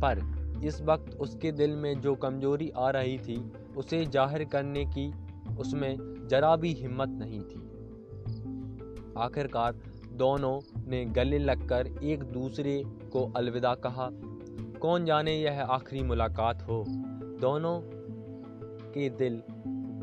पर 0.02 0.20
इस 0.64 0.82
वक्त 0.82 1.16
उसके 1.20 1.52
दिल 1.52 1.76
में 1.76 2.00
जो 2.00 2.14
कमज़ोरी 2.14 2.70
आ 2.76 2.90
रही 2.90 3.18
थी, 3.18 3.52
उसे 3.76 4.04
ज़ाहिर 4.06 4.44
करने 4.44 4.84
की 4.84 5.12
उसमें 5.58 6.15
जरा 6.26 6.56
भी 6.56 6.72
हिम्मत 6.72 7.08
नहीं 7.08 7.40
थी। 7.40 7.62
आखिरकार 9.18 9.72
दोनों 10.12 10.60
ने 10.88 11.04
गले 11.04 11.38
लगकर 11.38 11.86
एक 12.02 12.22
दूसरे 12.22 12.82
को 12.86 13.32
अलविदा 13.36 13.74
कहा, 13.74 14.10
कौन 14.80 15.04
जाने 15.04 15.36
यह 15.36 15.62
आखिरी 15.62 16.02
मुलाकात 16.02 16.62
हो? 16.62 16.84
दोनों 17.40 17.80
के 18.92 19.08
दिल 19.10 19.42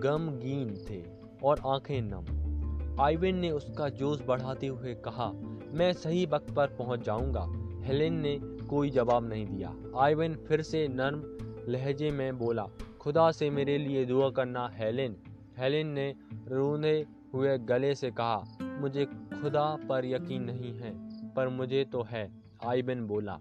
गमगीन 0.04 0.74
थे 0.90 1.04
और 1.44 1.62
आँखें 1.66 2.02
नम। 2.02 3.02
आइविन 3.02 3.38
ने 3.38 3.52
उसका 3.52 3.90
जोश 3.90 4.22
बढ़ाते 4.28 4.68
हुए 4.68 4.94
कहा, 4.94 5.32
मैं 5.74 5.94
सही 5.94 6.26
वक्त 6.26 6.52
पर 6.52 6.68
पहुँच 6.68 7.06
जाऊँगा। 7.06 7.46
हेलेन 7.84 8.14
ने 8.14 8.40
कोई 8.42 8.90
जवाब 8.90 9.30
नहीं 9.30 9.46
दिया। 9.48 9.76
आइविन 9.98 10.36
फिर 10.36 10.62
से 10.62 10.88
नर्म 10.88 11.24
लहजे 11.72 12.12
में 12.12 12.38
बोला, 12.38 12.68
खुदा 13.00 13.32
से 13.32 13.50
मेरे 13.50 13.78
लिए 13.78 14.06
दुआ 14.06 14.30
करना, 14.30 14.70
हेलेन। 14.74 15.16
हेलेन 15.58 15.88
ने 15.88 16.16
रोने 16.48 17.06
हुए 17.34 17.58
गले 17.58 17.96
से 17.96 18.12
कहा, 18.12 18.58
मुझे 18.62 19.06
खुदा 19.06 19.78
पर 19.89 20.06
यकीन 20.06 20.44
नहीं 20.44 20.74
है, 20.74 20.92
पर 21.34 21.48
मुझे 21.48 21.86
तो 21.86 22.04
है, 22.04 22.32
आइबन 22.66 23.08
बोला। 23.08 23.39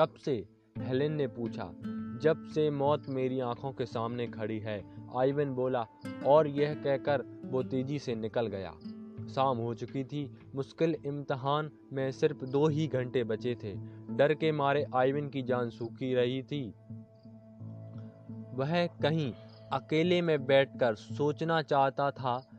कब 0.00 0.14
से 0.24 0.44
हेलेन 0.78 1.12
ने 1.12 1.26
पूछा, 1.26 1.70
जब 2.22 2.44
से 2.54 2.70
मौत 2.70 3.08
मेरी 3.08 3.40
आँखों 3.40 3.72
के 3.72 3.86
सामने 3.86 4.26
खड़ी 4.26 4.58
है, 4.58 4.84
आइबन 5.16 5.50
बोला, 5.50 5.86
और 6.26 6.46
यह 6.46 6.74
कहकर 6.74 7.24
वो 7.44 7.62
तेज़ी 7.62 7.98
से 7.98 8.14
निकल 8.14 8.46
गया। 8.46 8.72
शाम 9.34 9.58
हो 9.58 9.74
चुकी 9.74 10.04
थी, 10.04 10.38
मुश्किल 10.54 10.96
इम्तहान 11.06 11.70
में 11.92 12.12
सिर्फ़ 12.12 12.44
दो 12.44 12.68
ही 12.68 12.86
घंटे 12.86 13.24
बचे 13.24 13.54
थे। 13.54 13.74
डर 14.10 14.34
के 14.34 14.52
मारे 14.52 14.86
आइविन 14.94 15.28
की 15.28 15.42
जान 15.42 15.70
सूखी 15.70 16.14
रही 16.14 16.42
थी। 16.42 16.74
वह 18.54 18.86
कहीं 18.86 19.32
अकेले 19.72 20.22
में 20.22 20.46
बैठकर 20.46 20.94
सोचना 20.94 21.62
चाहता 21.62 22.10
था, 22.10 22.50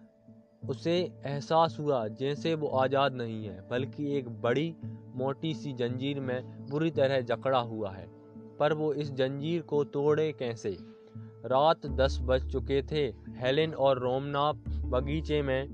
उसे 0.70 1.12
एहसास 1.26 1.78
हुआ 1.80 2.08
जैसे 2.08 2.56
वो 2.56 2.68
आज़ाद 2.68 3.14
नहीं 3.14 3.46
है, 3.46 3.70
बल्कि 3.70 4.18
एक 4.18 4.42
बड़ी, 4.42 4.76
मोटी 5.16 5.54
सी 5.54 5.74
जंजीर 5.74 6.20
में 6.20 6.66
बुरी 6.70 6.92
तरह 6.92 7.22
जकड़ा 7.22 7.60
हुआ 7.60 7.92
है। 7.92 8.08
पर 8.60 8.74
वो 8.74 8.94
इस 8.94 9.12
जंजीर 9.12 9.62
को 9.62 9.84
तोड़े 9.84 10.32
कैसे? 10.32 10.78
रात 11.46 11.86
दस 11.86 12.20
बज 12.22 12.52
चुके 12.52 12.82
थे, 12.82 13.14
हेलेन 13.30 13.74
और 13.74 14.00
रोमनाप 14.00 14.56
बगीचे 14.68 15.42
में 15.42 15.70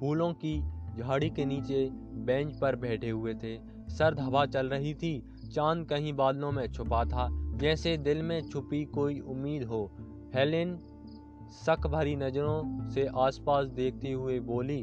फूलों 0.00 0.32
की 0.32 0.62
झाड़ी 0.98 1.30
के 1.30 1.44
नीचे 1.44 1.90
बेंच 2.12 2.56
पर 2.56 2.76
बैठे 2.76 3.10
हुए 3.10 3.34
थे। 3.34 3.58
सर्द 3.88 4.20
हवा 4.20 4.46
चल 4.46 4.66
रही 4.66 4.94
थी, 4.94 5.32
चाँद 5.54 5.88
कहीं 5.88 6.12
बादलों 6.12 6.52
में 6.52 6.72
छुपा 6.72 7.04
था, 7.04 7.28
जैसे 7.32 7.96
दिल 7.96 8.22
में 8.22 8.42
छुपी 8.42 8.84
कोई 8.84 9.20
उम्मीद 9.20 9.64
हो। 9.64 9.90
हेलेन 10.34 10.76
शक 11.56 11.86
भरी 11.86 12.14
नज़रों 12.16 12.88
से 12.90 13.06
आसपास 13.18 13.66
देखते 13.70 14.10
हुए 14.12 14.38
बोली, 14.42 14.78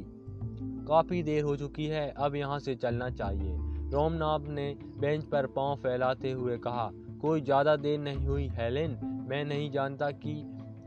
काफ़ी 0.87 1.21
देर 1.23 1.43
हो 1.43 1.55
चुकी 1.57 1.85
है, 1.87 2.09
अब 2.09 2.35
यहाँ 2.35 2.57
से 2.59 2.75
चलना 2.75 3.09
चाहिए। 3.11 3.55
रोमनाथ 3.91 4.47
ने 4.49 4.67
बेंच 4.99 5.23
पर 5.25 5.45
पाँव 5.49 5.75
फैलाते 5.75 6.31
हुए 6.31 6.57
कहा, 6.59 6.89
कोई 7.21 7.41
ज़्यादा 7.41 7.75
देर 7.77 7.99
नहीं 7.99 8.25
हुई, 8.25 8.47
हेलेन। 8.49 8.97
मैं 9.29 9.43
नहीं 9.45 9.71
जानता 9.71 10.09
कि 10.17 10.33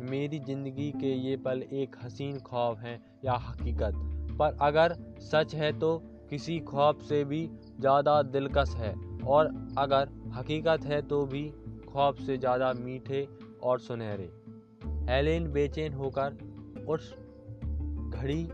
मेरी 0.03 0.39
ज़िंदगी 0.41 0.91
के 0.93 1.13
ये 1.19 1.37
पल 1.39 1.63
एक 1.63 1.97
हसीन 2.03 2.39
ख्वाब 2.41 2.79
हैं 2.79 2.99
या 3.25 3.35
हकीकत, 3.41 3.95
पर 4.39 4.57
अगर 4.63 4.95
सच 5.23 5.55
है 5.55 5.73
तो 5.79 5.97
किसी 6.31 6.59
ख्वाब 6.69 6.99
से 7.09 7.25
भी 7.25 7.47
ज़्यादा 7.81 8.21
दिलकश 8.25 8.75
है, 8.77 8.95
और 9.27 9.47
अगर 9.79 10.09
हकीकत 10.35 10.85
है 10.85 11.01
तो 11.05 11.25
भी 11.27 11.43
ख्वाब 11.89 12.15
से 12.17 12.37
ज़्यादा 12.39 12.73
मीठे 12.75 13.27
और 13.63 13.81
सुनहरे। 13.81 14.31
हेलेन 15.09 15.53
बेचैन 15.53 15.93
होकर 15.93 16.37
उस 16.89 17.15
घड़ी 18.11 18.49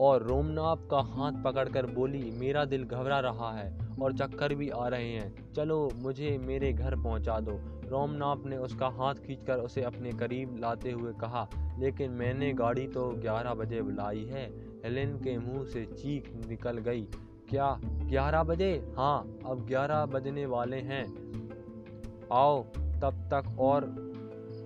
और 0.00 0.22
रोमनाप 0.22 0.86
का 0.90 0.98
हाथ 0.98 1.42
पकड़कर 1.44 1.86
बोली, 1.86 2.30
मेरा 2.30 2.64
दिल 2.64 2.84
घबरा 2.84 3.18
रहा 3.20 3.50
है 3.52 3.78
और 4.02 4.12
चक्कर 4.12 4.54
भी 4.54 4.68
आ 4.68 4.86
रहे 4.88 5.08
हैं। 5.08 5.52
चलो, 5.52 5.90
मुझे 5.96 6.36
मेरे 6.38 6.72
घर 6.72 6.96
पहुँचा 6.96 7.38
दो। 7.40 7.58
रोमनाप 7.88 8.46
ने 8.46 8.56
उसका 8.56 8.88
हाथ 8.88 9.14
खींचकर 9.14 9.58
उसे 9.58 9.82
अपने 9.82 10.12
करीब 10.12 10.56
लाते 10.60 10.90
हुए 10.90 11.12
कहा, 11.12 11.48
लेकिन 11.78 12.10
मैंने 12.10 12.52
गाड़ी 12.52 12.86
तो 12.86 13.08
11 13.22 13.54
बजे 13.54 13.82
बुलाई 13.82 14.24
है। 14.24 14.46
हेलेन 14.84 15.16
के 15.16 15.36
मुँह 15.38 15.64
से 15.64 15.84
चीख 15.84 16.30
निकल 16.48 16.78
गई, 16.78 17.02
क्या 17.50 17.78
11 17.84 18.42
बजे? 18.42 18.72
हाँ 18.96 19.38
अब 19.46 19.66
11 19.66 20.04
बजने 20.06 20.46
वाले 20.46 20.80
हैं। 20.82 21.04
आओ, 22.32 22.62
तब 23.02 23.28
तक 23.32 23.56
और 23.58 23.94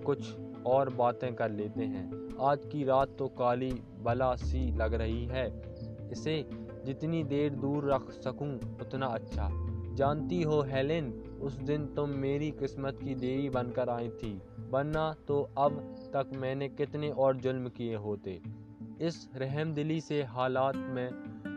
कुछ 0.05 0.33
और 0.67 0.89
बातें 0.89 1.35
कर 1.35 1.51
लेते 1.51 1.83
हैं। 1.83 2.35
आज 2.41 2.59
की 2.65 2.83
रात 2.83 3.15
तो 3.19 3.27
काली 3.27 3.71
बला 3.99 4.35
सी 4.35 4.71
लग 4.71 4.93
रही 4.93 5.25
है। 5.25 5.61
इसे 6.11 6.49
जितनी 6.85 7.23
देर 7.23 7.53
दूर 7.53 7.93
रख 7.93 8.11
सकूँ, 8.11 8.55
उतना 8.81 9.05
अच्छा। 9.05 9.49
जानती 9.93 10.41
हो 10.41 10.61
हेलेन, 10.61 11.11
उस 11.41 11.53
दिन 11.53 11.85
तुम 11.85 12.09
मेरी 12.09 12.51
किस्मत 12.51 12.99
की 13.03 13.15
देवी 13.15 13.49
बनकर 13.49 13.89
आई 13.89 14.09
थी। 14.09 14.41
वरना 14.69 15.15
तो 15.27 15.49
अब 15.57 15.95
तक 16.15 16.29
मैंने 16.35 16.69
कितने 16.69 17.09
और 17.09 17.37
जुल्म 17.37 17.69
किए 17.69 17.95
होते। 17.95 18.41
इस 19.01 19.29
रहमदिली 19.35 20.01
से 20.01 20.23
हालात 20.23 20.75
में 20.75 21.09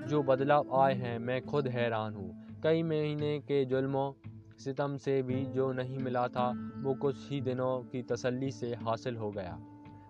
जो 0.08 0.22
बदलाव 0.22 0.74
आए 0.74 0.94
हैं, 0.94 1.18
मैं 1.18 1.46
खुद 1.46 1.68
हैरान 1.68 2.14
हूँ। 2.14 2.60
कई 2.62 2.82
महीने 2.82 3.38
के 3.38 3.64
जुल्मों 3.64 4.25
सितम 4.58 4.96
से 4.96 5.22
भी 5.22 5.44
जो 5.44 5.72
नहीं 5.72 5.98
मिला 5.98 6.28
था, 6.28 6.72
वो 6.76 6.94
कुछ 6.94 7.30
ही 7.30 7.40
दिनों 7.40 7.82
की 7.82 8.02
तसल्ली 8.02 8.50
से 8.50 8.74
हासिल 8.74 9.16
हो 9.16 9.30
गया। 9.30 9.58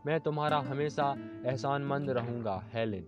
मैं 0.07 0.21
तुम्हारा 0.21 0.59
हमेशा 0.59 1.15
एहसानमंद 1.47 2.11
रहूँगा, 2.11 2.65
हेलेन। 2.75 3.07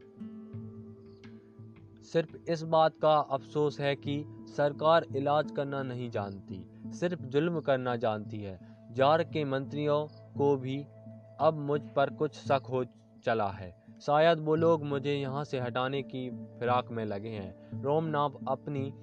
सिर्फ़ 2.03 2.51
इस 2.51 2.63
बात 2.63 2.93
का 3.03 3.17
अफसोस 3.17 3.81
है 3.81 3.97
कि 3.97 4.25
सरकार 4.57 5.07
इलाज 5.17 5.51
करना 5.51 5.83
नहीं 5.83 6.11
जानती, 6.11 6.65
सिर्फ़ 6.93 7.23
जुल्म 7.23 7.61
करना 7.61 7.97
जानती 7.97 8.41
है। 8.41 8.59
जार 8.93 9.23
के 9.23 9.45
मंत्रियों 9.45 10.07
को 10.39 10.57
भी 10.57 10.87
अब 11.41 11.55
मुझ 11.55 11.81
पर 11.97 12.11
कुछ 12.11 12.35
शक 12.35 12.63
हो 12.71 12.85
चला 13.25 13.49
है। 13.49 13.85
शायद 14.01 14.39
वो 14.39 14.55
लोग 14.55 14.85
मुझे 14.85 15.15
यहाँ 15.15 15.45
से 15.45 15.61
हटाने 15.61 16.03
की 16.03 16.31
फिराक 16.31 16.91
में 16.91 17.05
लगे 17.05 17.29
हैं। 17.29 17.83
रोम 17.83 18.05
नाप 18.05 18.49
अपनी 18.49 18.95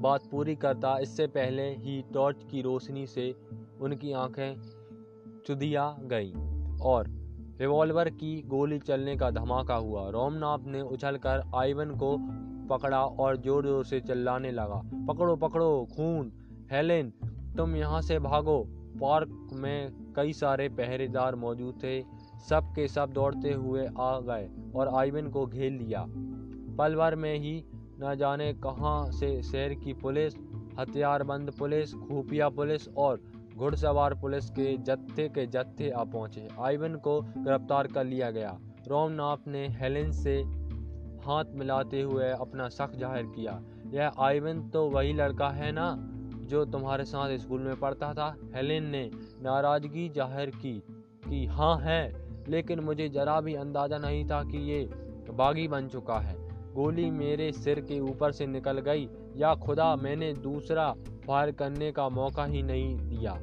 बात 0.00 0.26
पूरी 0.30 0.54
करता, 0.56 0.96
इससे 0.98 1.26
पहले 1.26 1.68
ही 1.70 2.02
टॉर्च 2.14 2.42
की 2.50 2.62
रोशनी 2.62 3.06
से 3.06 3.34
उनकी 3.80 4.12
आँखें 4.12 4.60
चुदिया 5.46 5.84
गईं 6.02 6.78
और 6.82 7.08
रिवॉल्वर 7.60 8.08
की 8.10 8.40
गोली 8.42 8.78
चलने 8.78 9.16
का 9.16 9.30
धमाका 9.30 9.74
हुआ। 9.76 10.08
रोमनाथ 10.10 10.66
ने 10.66 10.80
उछलकर 10.80 11.42
आइवन 11.54 11.90
को 11.94 12.16
पकड़ा 12.68 13.04
और 13.04 13.36
ज़ोर 13.36 13.66
ज़ोर 13.66 13.84
से 13.84 14.00
चिल्लाने 14.00 14.50
लगा, 14.50 14.80
पकड़ो 15.08 15.36
पकड़ो, 15.36 15.88
खून, 15.96 16.32
हेलेन, 16.72 17.12
तुम 17.56 17.76
यहाँ 17.76 18.00
से 18.02 18.18
भागो। 18.18 18.62
पार्क 19.00 19.50
में 19.52 20.12
कई 20.16 20.32
सारे 20.32 20.68
पहरेदार 20.70 21.34
मौजूद 21.34 21.78
थे, 21.82 22.00
सब 22.48 22.72
के 22.74 22.86
सब 22.88 23.12
दौड़ते 23.12 23.52
हुए 23.52 23.86
आ 23.86 24.18
गए 24.20 24.48
और 24.74 24.88
आइवन 24.94 25.28
को 25.28 25.46
घेर 25.46 25.70
लिया। 25.72 26.04
पल 26.78 26.94
भर 26.96 27.14
में 27.16 27.34
ही 27.38 27.62
न 28.02 28.14
जाने 28.16 28.52
कहाँ 28.54 29.10
से 29.12 29.30
शहर 29.42 29.74
की 29.74 29.92
पुलिस, 29.94 30.34
हथियारबंद 30.78 31.50
पुलिस, 31.50 31.92
खुफिया 31.94 32.48
पुलिस 32.48 32.88
और 32.96 33.20
घुड़सवार 33.56 34.14
पुलिस 34.14 34.48
के 34.50 34.76
जत्थे 34.78 35.28
के 35.28 35.46
जत्थे 35.46 35.90
आ 35.90 36.04
पहुँचे। 36.04 36.48
आइवन 36.60 36.94
को 36.96 37.20
गिरफ़्तार 37.22 37.86
कर 37.86 38.04
लिया 38.04 38.30
गया। 38.30 38.56
रोमनाथ 38.88 39.48
ने 39.48 39.66
हेलेन 39.68 40.12
से 40.12 40.36
हाथ 41.26 41.52
मिलाते 41.54 42.00
हुए 42.02 42.30
अपना 42.30 42.68
शक 42.68 42.96
ज़ाहिर 42.96 43.26
किया। 43.26 43.60
यह 43.92 44.12
आइवन 44.18 44.62
तो 44.70 44.88
वही 44.90 45.12
लड़का 45.12 45.48
है 45.50 45.70
ना, 45.72 45.94
जो 46.42 46.64
तुम्हारे 46.64 47.04
साथ 47.04 47.36
स्कूल 47.38 47.60
में 47.60 47.76
पढ़ता 47.76 48.12
था? 48.14 48.34
हेलेन 48.54 48.86
ने 48.86 49.10
नाराज़गी 49.42 50.08
ज़ाहिर 50.08 50.50
की 50.56 50.82
कि 51.28 51.44
हाँ 51.46 51.76
है, 51.78 52.02
लेकिन 52.48 52.80
मुझे 52.80 53.08
जरा 53.08 53.40
भी 53.40 53.54
अंदाज़ा 53.56 53.98
नहीं 53.98 54.24
था 54.24 54.42
कि 54.44 54.58
ये 54.70 54.84
बागी 55.32 55.68
बन 55.68 55.88
चुका 55.88 56.18
है। 56.18 56.49
गोली 56.74 57.10
मेरे 57.10 57.52
सिर 57.52 57.80
के 57.80 58.00
ऊपर 58.00 58.32
से 58.32 58.46
निकल 58.46 58.78
गई 58.78 59.08
या 59.36 59.54
खुदा 59.54 59.96
मैंने 59.96 60.32
दूसरा 60.32 60.92
फायर 61.26 61.50
करने 61.52 61.92
का 61.92 62.08
मौका 62.08 62.44
ही 62.44 62.62
नहीं 62.62 62.96
दिया। 62.96 63.34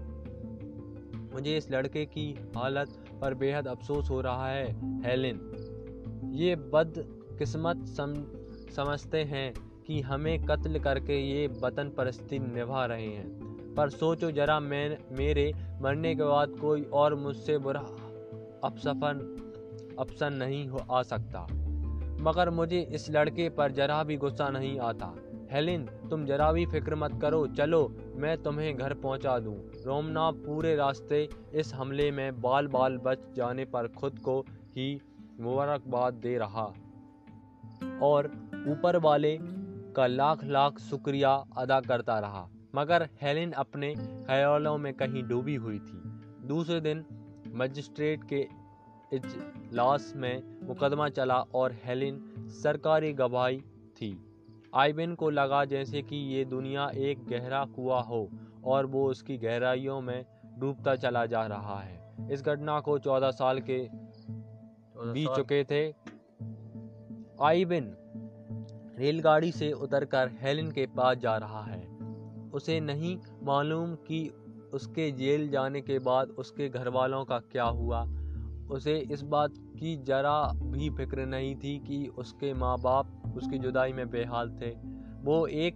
मुझे 1.33 1.57
इस 1.57 1.71
लड़के 1.71 2.05
की 2.05 2.39
हालत 2.57 2.89
पर 3.21 3.33
बेहद 3.33 3.67
अफसोस 3.67 4.09
हो 4.09 4.21
रहा 4.21 4.49
है 4.49 4.65
हेलेन। 5.05 5.39
ये 6.33 6.55
बदकिस्मत 6.55 7.85
सम, 7.85 8.13
समझते 8.75 9.23
हैं 9.23 9.53
कि 9.87 10.01
हमें 10.01 10.45
कत्ल 10.45 10.79
करके 10.79 11.17
ये 11.19 11.47
वतन 11.47 11.89
परस्ती 11.89 12.39
निभा 12.39 12.85
रहे 12.85 13.07
हैं। 13.07 13.47
पर 13.75 13.89
सोचो 13.89 14.31
जरा 14.31 14.59
मैं 14.59 14.97
मेरे 15.11 15.53
मरने 15.81 16.15
के 16.15 16.23
बाद 16.23 16.49
कोई 16.49 16.81
और 16.81 17.15
मुझसे 17.15 17.57
बुरा 17.57 17.79
अपसफन 18.63 19.33
अपसन 19.99 20.33
नहीं 20.33 20.67
हो 20.67 20.81
आ 20.91 21.03
सकता। 21.03 21.47
मगर 22.19 22.49
मुझे 22.49 22.81
इस 22.81 23.11
लड़के 23.11 23.49
पर 23.49 23.71
जरा 23.71 24.03
भी 24.03 24.17
गुस्सा 24.17 24.49
नहीं 24.49 24.79
आता। 24.79 25.13
हेलिन, 25.51 25.85
तुम 25.85 26.25
जरा 26.25 26.51
भी 26.51 26.65
फ़िक्र 26.65 26.95
मत 26.95 27.21
करो। 27.21 27.47
चलो, 27.47 27.97
मैं 28.15 28.43
तुम्हें 28.43 28.77
घर 28.77 28.93
पहुँचा 28.93 29.39
दूँ। 29.39 29.71
रोमना 29.85 30.31
पूरे 30.31 30.75
रास्ते 30.75 31.29
इस 31.53 31.73
हमले 31.73 32.11
में 32.11 32.41
बाल 32.41 32.67
बाल 32.67 32.97
बच 32.97 33.19
जाने 33.35 33.65
पर 33.65 33.87
खुद 33.87 34.19
को 34.19 34.45
ही 34.49 35.01
मुबारकबाद 35.39 36.13
दे 36.13 36.37
रहा। 36.37 36.73
और 38.01 38.25
ऊपर 38.67 38.97
वाले 38.97 39.39
का 39.95 40.07
लाख 40.07 40.43
लाख 40.43 40.79
शुक्रिया 40.79 41.43
अदा 41.57 41.79
करता 41.79 42.19
रहा। 42.19 42.49
मगर 42.75 43.09
हेलिन 43.21 43.51
अपने 43.51 43.95
ख्यालों 43.95 44.77
में 44.77 44.93
कहीं 44.93 45.23
डूबी 45.23 45.55
हुई 45.55 45.79
थी। 45.79 46.01
दूसरे 46.47 46.81
दिन 46.81 47.05
मजिस्ट्रेट 47.55 48.23
के 48.23 48.47
इजलास 49.13 50.13
में 50.15 50.67
मुकदमा 50.67 51.09
चला 51.09 51.39
और 51.39 51.75
हेलिन 51.83 52.33
सरकारी 52.37 53.13
गवाही 53.13 53.61
थी। 53.97 54.23
आइबिन 54.75 55.15
को 55.15 55.29
लगा 55.29 55.65
जैसे 55.65 56.01
कि 56.01 56.15
ये 56.15 56.45
दुनिया 56.45 56.89
एक 56.95 57.25
गहरा 57.25 57.65
कुआ 57.65 58.01
हो 58.01 58.29
और 58.65 58.85
वो 58.85 59.09
उसकी 59.09 59.37
गहराइयों 59.37 60.01
में 60.01 60.25
डूबता 60.59 60.95
चला 60.95 61.25
जा 61.25 61.45
रहा 61.45 61.79
है। 61.79 62.15
इस 62.31 62.41
घटना 62.41 62.79
को 62.79 62.99
चौदह 62.99 63.31
साल 63.31 63.59
के 63.59 63.89
बीत 64.97 65.29
चुके 65.35 65.63
थे। 65.63 65.95
आइबिन 67.41 67.95
रेलगाड़ी 68.99 69.51
से 69.51 69.71
उतरकर 69.71 70.31
हेलिन 70.41 70.71
के 70.71 70.85
पास 70.85 71.17
जा 71.17 71.37
रहा 71.37 71.63
है। 71.63 71.87
उसे 72.53 72.79
नहीं 72.79 73.17
मालूम 73.43 73.95
कि 73.95 74.33
उसके 74.73 75.11
जेल 75.11 75.49
जाने 75.49 75.81
के 75.81 75.99
बाद 75.99 76.29
उसके 76.29 76.69
घर 76.69 76.89
वालों 76.89 77.25
का 77.25 77.39
क्या 77.39 77.63
हुआ। 77.63 78.05
उसे 78.69 78.97
इस 79.11 79.21
बात 79.21 79.53
की 79.79 79.95
जरा 80.03 80.41
भी 80.63 80.89
फ़िक्र 80.89 81.25
नहीं 81.25 81.55
थी 81.55 81.77
कि 81.79 82.05
उसके 82.17 82.53
माँ 82.53 82.77
बाप 82.77 83.33
उसकी 83.37 83.57
जुदाई 83.57 83.93
में 83.93 84.09
बेहाल 84.09 84.49
थे। 84.61 84.69
वो 85.23 85.45
एक 85.47 85.75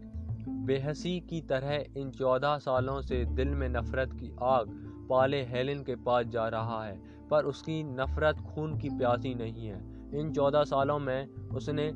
बेहसी 0.68 1.20
की 1.20 1.42
तरह 1.42 2.00
इन 2.00 2.12
चौदह 2.12 2.58
सालों 2.58 3.02
से 3.02 3.24
दिल 3.26 3.50
में 3.50 3.68
नफरत 3.70 4.14
की 4.14 4.32
आग 4.42 4.70
पाले 5.10 5.42
हेलन 5.44 5.84
के 5.84 5.96
पास 5.96 6.26
जा 6.26 6.48
रहा 6.48 6.84
है, 6.86 6.96
पर 7.30 7.46
उसकी 7.46 7.84
नफरत 7.84 8.40
खून 8.46 8.78
की 8.80 8.90
प्यासी 8.90 9.34
नहीं 9.36 9.68
है। 9.68 9.80
इन 10.20 10.32
चौदह 10.34 10.64
सालों 10.64 11.00
में 11.00 11.28
उसने 11.50 11.92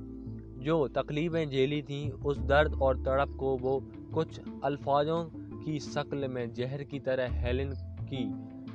जो 0.66 0.88
तकलीफ़ें 0.88 1.50
झेली 1.50 1.82
थीं, 1.82 2.12
उस 2.12 2.40
दर्द 2.40 2.74
और 2.82 2.98
तड़प 2.98 3.36
को 3.40 3.58
वो 3.58 3.80
कुछ 4.14 4.40
अल्फाजों 4.64 5.24
की 5.64 5.80
शक्ल 5.80 6.28
में 6.28 6.54
जहर 6.54 6.84
की 6.84 7.00
तरह 7.00 7.40
हेलन 7.42 7.74
की 8.04 8.24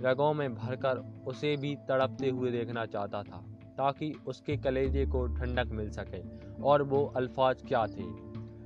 रगों 0.03 0.35
में 0.35 0.55
भरकर 0.55 1.23
उसे 1.27 1.57
भी 1.57 1.75
तड़पते 1.89 2.29
हुए 2.31 2.51
देखना 2.51 2.87
चाहता 2.87 3.23
था, 3.23 3.45
ताकि 3.79 4.13
उसके 4.27 4.57
कलेजे 4.57 5.07
को 5.07 5.27
ठंडक 5.27 5.71
मिल 5.73 5.91
सके। 5.91 6.23
और 6.63 6.83
वो 6.83 7.05
अल्फाज 7.17 7.63
क्या 7.69 7.87
थे? 7.87 8.05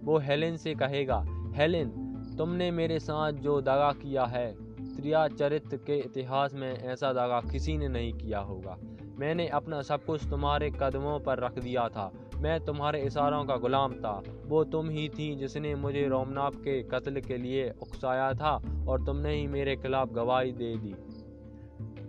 वो 0.02 0.18
हेलेन 0.18 0.56
से 0.56 0.74
कहेगा, 0.74 1.24
हेलेन, 1.54 1.90
तुमने 2.38 2.70
मेरे 2.70 2.98
साथ 2.98 3.32
जो 3.32 3.60
दगा 3.60 3.92
किया 3.92 4.24
है, 4.24 4.52
त्रिया 4.96 5.28
चरित्र 5.28 5.76
के 5.76 5.98
इतिहास 5.98 6.54
में 6.54 6.72
ऐसा 6.72 7.12
दगा 7.12 7.40
किसी 7.52 7.76
ने 7.78 7.88
नहीं 7.88 8.12
किया 8.12 8.38
होगा। 8.38 8.76
मैंने 9.18 9.48
अपना 9.48 9.82
सब 9.82 10.04
कुछ 10.04 10.28
तुम्हारे 10.30 10.70
कदमों 10.70 11.18
पर 11.20 11.38
रख 11.38 11.58
दिया 11.58 11.88
था। 11.88 12.10
मैं 12.36 12.64
तुम्हारे 12.64 13.00
इशारों 13.00 13.44
का 13.44 13.56
गुलाम 13.56 13.92
था। 13.92 14.22
वो 14.46 14.64
तुम 14.64 14.88
ही 14.90 15.08
थी 15.08 15.34
जिसने 15.36 15.74
मुझे 15.74 16.06
रोमनाथ 16.08 16.50
के 16.50 16.82
कत्ल 16.82 17.20
के 17.20 17.36
लिए 17.36 17.70
उकसाया 17.82 18.32
था, 18.32 18.54
और 18.88 19.04
तुमने 19.06 19.34
ही 19.34 19.46
मेरे 19.46 19.76
खिलाफ 19.76 20.12
गवाही 20.12 20.52
दे 20.52 20.76
दी। 20.76 20.94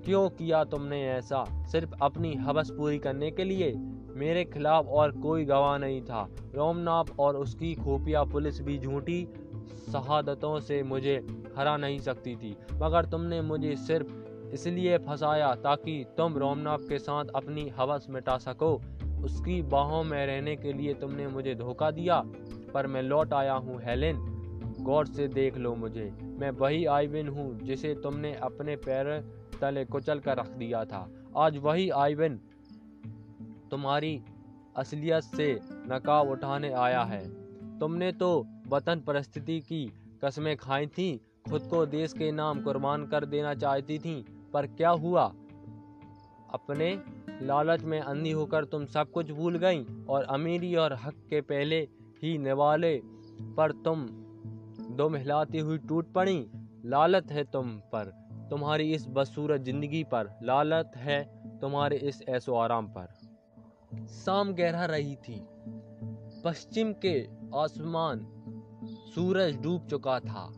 क्यों 0.06 0.30
किया 0.30 0.63
तुमने 0.63 1.10
ऐसा? 1.10 1.68
सिर्फ़ 1.68 1.94
अपनी 2.02 2.34
हवस 2.34 2.72
पूरी 2.72 3.00
करने 3.00 3.32
के 3.32 3.44
लिए? 3.44 3.74
मेरे 4.10 4.46
खिलाफ 4.46 4.88
और 4.88 5.12
कोई 5.12 5.46
गवाह 5.46 5.78
नहीं 5.78 6.02
था। 6.02 6.28
रोमनाथ 6.56 7.04
और 7.20 7.36
उसकी 7.36 7.76
खुफिया 7.76 8.24
पुलिस 8.24 8.62
भी 8.62 8.78
झूठी 8.80 9.28
शहादतों 9.94 10.60
से 10.60 10.84
मुझे 10.84 11.26
हरा 11.58 11.78
नहीं 11.78 12.00
सकती 12.00 12.36
थी। 12.36 12.58
मगर 12.74 13.06
तुमने 13.06 13.41
मुझे 13.41 13.76
सिर्फ़ 13.76 14.13
इसलिए 14.54 14.98
फंसाया 14.98 15.56
ताकि 15.56 16.06
तुम 16.18 16.38
रोमनाथ 16.38 16.78
के 16.78 17.00
साथ 17.00 17.26
अपनी 17.36 17.70
हवस 17.70 18.08
मिटा 18.10 18.38
सको। 18.38 18.82
उसकी 19.24 19.62
बाहों 19.62 20.04
में 20.04 20.26
रहने 20.26 20.56
के 20.56 20.74
लिए 20.74 20.94
तुमने 20.94 21.28
मुझे 21.28 21.56
धोखा 21.56 21.91
दिया, 21.91 22.24
पर 22.74 22.88
मैं 22.88 23.02
लौट 23.02 23.34
आया 23.34 23.54
हूँ 23.54 23.82
हेलेन। 23.84 24.32
गौर 24.80 25.06
से 25.06 25.28
देख 25.28 25.58
लो 25.58 25.76
मुझे। 25.76 26.13
मैं 26.24 26.52
वही 26.52 26.86
आइविन 26.86 27.28
हूँ 27.28 27.60
जिसे 27.60 27.94
तुमने 27.94 28.34
अपने 28.34 28.76
पैर 28.76 29.08
तले 29.62 29.86
कुचल 29.86 30.20
कर 30.20 30.38
रख 30.38 30.50
दिया 30.50 30.86
था। 30.86 31.10
आज 31.38 31.58
वही 31.58 31.89
आइविन 31.89 32.39
तुम्हारी 33.72 34.22
असलियत 34.78 35.24
से 35.24 35.60
नकाब 35.63 36.30
उठाने 36.30 36.74
आया 36.74 37.04
है। 37.04 37.46
तुमने 37.80 38.12
तो 38.12 38.48
वतन 38.68 39.00
परिस्थिति 39.00 39.60
की 39.60 39.94
कस्में 40.24 40.58
खाई 40.58 40.88
थी, 40.88 41.22
खुद 41.50 41.62
को 41.62 41.86
देश 41.86 42.13
के 42.13 42.32
नाम 42.32 42.62
कुर्बान 42.62 43.08
कर 43.08 43.26
देना 43.26 43.54
चाहती 43.54 44.00
थी, 44.00 44.26
पर 44.54 44.68
क्या 44.68 44.89
हुआ? 44.89 45.34
अपने 46.54 47.02
लालच 47.41 47.84
में 47.84 48.00
अंधी 48.00 48.32
होकर 48.32 48.65
तुम 48.65 48.86
सब 48.86 49.12
कुछ 49.12 49.32
भूल 49.32 49.58
गई, 49.58 50.06
और 50.10 50.24
अमीरी 50.24 50.76
और 50.76 50.94
हक 50.94 51.13
के 51.30 51.41
पहले 51.41 51.88
ही 52.24 52.38
निवाले 52.38 53.02
पर 53.58 53.72
तुम 53.72 54.06
दो 54.91 55.15
हिलाती 55.15 55.60
हुई 55.60 55.78
टूट 55.78 56.13
पड़ी। 56.13 56.48
लालत 56.86 57.32
है 57.32 57.44
तुम 57.44 57.78
पर। 57.78 58.25
तुम्हारी 58.49 58.93
इस 58.93 59.05
बदसूरत 59.08 59.62
ज़िंदगी 59.62 60.03
पर 60.03 60.39
लालत 60.43 60.91
है 60.95 61.23
तुम्हारे 61.60 61.97
इस 61.97 62.21
ऐसो 62.29 62.55
आराम 62.55 62.88
पर। 62.88 63.08
शाम 64.08 64.53
गहरा 64.53 64.86
रही 64.86 65.15
थी। 65.15 65.41
पश्चिम 66.43 66.93
के 66.93 67.27
आसमान 67.55 68.27
सूरज 69.15 69.58
डूब 69.58 69.88
चुका 69.88 70.19
था। 70.19 70.53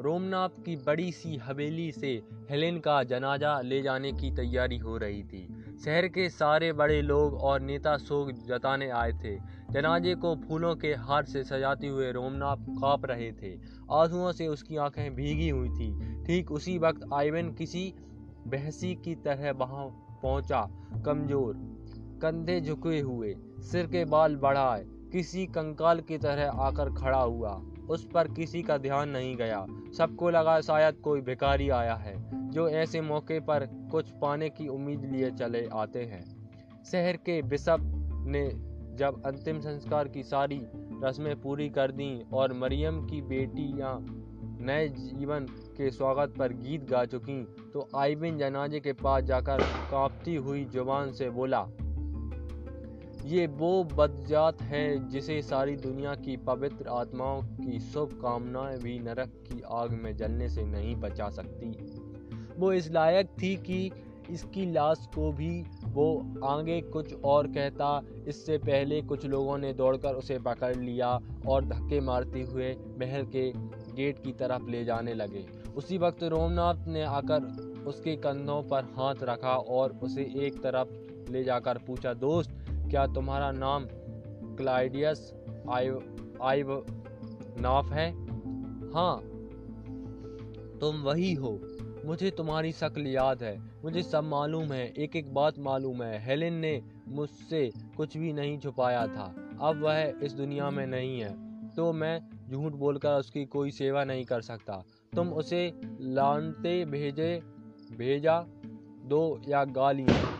रोमनाथ 0.00 0.48
की 0.48 0.76
बड़ी 0.76 1.12
सी 1.12 1.36
हवेली 1.36 1.92
से 1.92 2.22
हेलेन 2.50 2.78
का 2.78 3.02
जनाजा 3.02 3.60
ले 3.60 3.82
जाने 3.82 4.12
की 4.12 4.30
तैयारी 4.30 4.78
हो 4.78 4.96
रही 4.96 5.22
थी। 5.22 5.57
शहर 5.84 6.06
के 6.08 6.28
सारे 6.28 6.72
बड़े 6.72 7.02
लोग 7.02 7.34
और 7.34 7.60
नेता 7.60 7.96
शोक 7.96 8.30
जताने 8.46 8.88
आए 8.90 9.12
थे। 9.12 9.36
जनाजे 9.70 10.14
को 10.14 10.34
फूलों 10.36 10.74
के 10.76 10.94
हार 10.94 11.24
से 11.24 11.44
सजाते 11.44 11.86
हुए 11.86 12.12
रोमनाथ 12.12 12.56
काँप 12.56 13.06
रहे 13.06 13.32
थे। 13.32 13.52
आंसुओं 13.92 14.32
से 14.32 14.46
उसकी 14.46 14.76
आँखें 14.76 15.14
भीगी 15.14 15.48
हुई 15.48 15.68
थी। 15.68 16.24
ठीक 16.24 16.52
उसी 16.52 16.78
वक्त 16.78 17.08
आइवन 17.14 17.52
किसी 17.52 17.94
बहसी 18.46 18.94
की 18.94 19.14
तरह 19.14 19.50
वहाँ 19.52 19.86
पहुँचा, 20.22 20.68
कमज़ोर, 21.06 21.54
कंधे 22.22 22.60
झुके 22.60 23.00
हुए, 23.00 23.34
सिर 23.60 23.86
के 23.86 24.04
बाल 24.04 24.36
बढ़ाए, 24.36 24.84
किसी 25.12 25.46
कंकाल 25.46 26.00
की 26.00 26.18
तरह 26.18 26.50
आकर 26.50 26.90
खड़ा 26.90 27.20
हुआ। 27.20 27.60
उस 27.90 28.08
पर 28.14 28.28
किसी 28.28 28.62
का 28.62 28.78
ध्यान 28.78 29.08
नहीं 29.08 29.36
गया। 29.36 29.66
सबको 29.98 30.30
लगा 30.30 30.60
शायद 30.60 30.94
कोई 30.94 31.20
भिकारी 31.20 31.68
आया 31.70 31.94
है। 31.94 32.27
जो 32.48 32.68
ऐसे 32.68 33.00
मौके 33.00 33.38
पर 33.40 33.66
कुछ 33.90 34.10
पाने 34.22 34.48
की 34.50 34.68
उम्मीद 34.68 35.04
लिए 35.04 35.30
चले 35.30 35.66
आते 35.72 36.04
हैं। 36.04 36.24
शहर 36.92 37.16
के 37.16 37.40
बिशप 37.42 37.78
ने 38.26 38.48
जब 38.98 39.22
अंतिम 39.26 39.60
संस्कार 39.60 40.08
की 40.08 40.22
सारी 40.22 40.60
रस्में 41.04 41.40
पूरी 41.40 41.68
कर 41.68 41.92
दी 41.92 42.10
और 42.32 42.52
मरियम 42.52 43.04
की 43.06 43.20
बेटियाँ 43.22 43.98
नए 44.60 44.88
जीवन 44.88 45.44
के 45.76 45.90
स्वागत 45.90 46.34
पर 46.38 46.52
गीत 46.52 46.88
गा 46.90 47.04
चुकी 47.04 47.42
तो 47.72 47.88
आइबिन 47.96 48.38
जनाजे 48.38 48.80
के 48.80 48.92
पास 48.92 49.24
जाकर 49.24 49.62
कांपती 49.90 50.34
हुई 50.36 50.64
ज़ुबान 50.64 51.12
से 51.12 51.30
बोला, 51.30 51.60
ये 53.24 53.46
वो 53.46 53.84
बदजात 53.84 54.62
है 54.62 55.08
जिसे 55.08 55.40
सारी 55.42 55.76
दुनिया 55.76 56.14
की 56.14 56.36
पवित्र 56.36 56.88
आत्माओं 56.88 57.42
की 57.42 57.80
शुभकामनाएँ 57.80 58.78
भी 58.78 58.98
नरक 58.98 59.32
की 59.48 59.62
आग 59.70 59.92
में 60.02 60.14
जलने 60.16 60.48
से 60.48 60.64
नहीं 60.64 60.94
बचा 60.96 61.28
सकती। 61.30 61.70
वो 62.58 62.72
इस 62.72 62.90
लायक 62.90 63.28
थी 63.42 63.56
कि 63.56 63.90
इसकी 64.30 64.64
लाश 64.72 65.06
को 65.14 65.32
भी 65.32 65.64
वो 65.84 66.06
आगे 66.44 66.80
कुछ 66.80 67.14
और 67.24 67.46
कहता। 67.46 68.00
इससे 68.28 68.58
पहले 68.58 69.00
कुछ 69.02 69.24
लोगों 69.26 69.58
ने 69.58 69.72
दौड़कर 69.72 70.14
उसे 70.14 70.38
पकड़ 70.38 70.76
लिया 70.76 71.18
और 71.48 71.64
धक्के 71.64 72.00
मारते 72.00 72.42
हुए 72.42 72.76
महल 72.98 73.24
के 73.26 73.50
गेट 73.94 74.18
की 74.18 74.32
तरफ़ 74.32 74.68
ले 74.70 74.84
जाने 74.84 75.14
लगे। 75.14 75.46
उसी 75.76 75.98
वक्त 75.98 76.22
रोमनाथ 76.24 76.86
ने 76.88 77.02
आकर 77.02 77.44
उसके 77.86 78.16
कंधों 78.16 78.62
पर 78.62 78.84
हाथ 78.96 79.22
रखा 79.22 79.54
और 79.56 79.98
उसे 80.02 80.22
एक 80.36 80.62
तरफ़ 80.62 81.32
ले 81.32 81.44
जाकर 81.44 81.78
पूछा, 81.78 82.14
दोस्त, 82.14 82.50
क्या 82.90 83.06
तुम्हारा 83.06 83.50
नाम 83.52 83.86
क्लाइडियस 84.56 85.32
आइव 85.70 86.02
आइव, 86.42 86.84
नाफ 87.60 87.92
है? 87.92 88.10
हाँ 88.92 89.20
तुम 90.78 90.96
वही 90.96 91.32
हो। 91.34 91.58
मुझे 92.08 92.30
तुम्हारी 92.30 92.72
शक्ल 92.72 93.06
याद 93.06 93.42
है। 93.42 93.60
मुझे 93.60 94.02
सब 94.02 94.24
मालूम 94.24 94.72
है। 94.72 94.92
एक 94.92 95.16
एक 95.16 95.34
बात 95.34 95.58
मालूम 95.58 96.02
है। 96.02 96.18
हेलेन 96.18 96.54
ने 96.54 96.82
मुझसे 97.08 97.70
कुछ 97.96 98.16
भी 98.16 98.32
नहीं 98.32 98.58
छुपाया 98.58 99.06
था। 99.06 99.50
अब 99.60 99.80
वह 99.82 100.14
इस 100.22 100.32
दुनिया 100.32 100.70
में 100.70 100.86
नहीं 100.86 101.20
है। 101.20 101.48
तो 101.68 101.92
मैं 101.92 102.20
झूठ 102.50 102.72
बोलकर 102.72 103.10
उसकी 103.10 103.44
कोई 103.44 103.70
सेवा 103.70 104.04
नहीं 104.04 104.24
कर 104.24 104.40
सकता। 104.40 104.84
तुम 105.16 105.32
उसे 105.32 105.72
लानते 106.00 106.84
भेजे, 106.84 107.42
भेजा 107.98 108.44
दो 109.04 109.40
या 109.48 109.64
गालियाँ। 109.64 110.38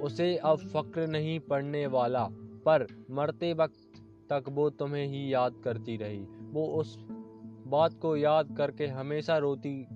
उसे 0.00 0.36
अब 0.36 0.58
फक्र 0.58 1.06
नहीं 1.06 1.40
पड़ने 1.40 1.86
वाला। 1.86 2.28
पर 2.66 2.86
मरते 3.10 3.52
वक्त 3.52 3.92
तक 4.30 4.44
वो 4.48 4.70
तुम्हें 4.70 5.06
ही 5.06 5.34
याद 5.34 5.54
करती 5.64 5.96
रही। 5.96 6.26
वो 6.40 6.66
उस 6.66 6.98
बात 7.66 7.94
को 7.94 8.16
याद 8.16 8.54
करके 8.56 8.86
हमेशा 8.86 9.38
रोती 9.38 9.86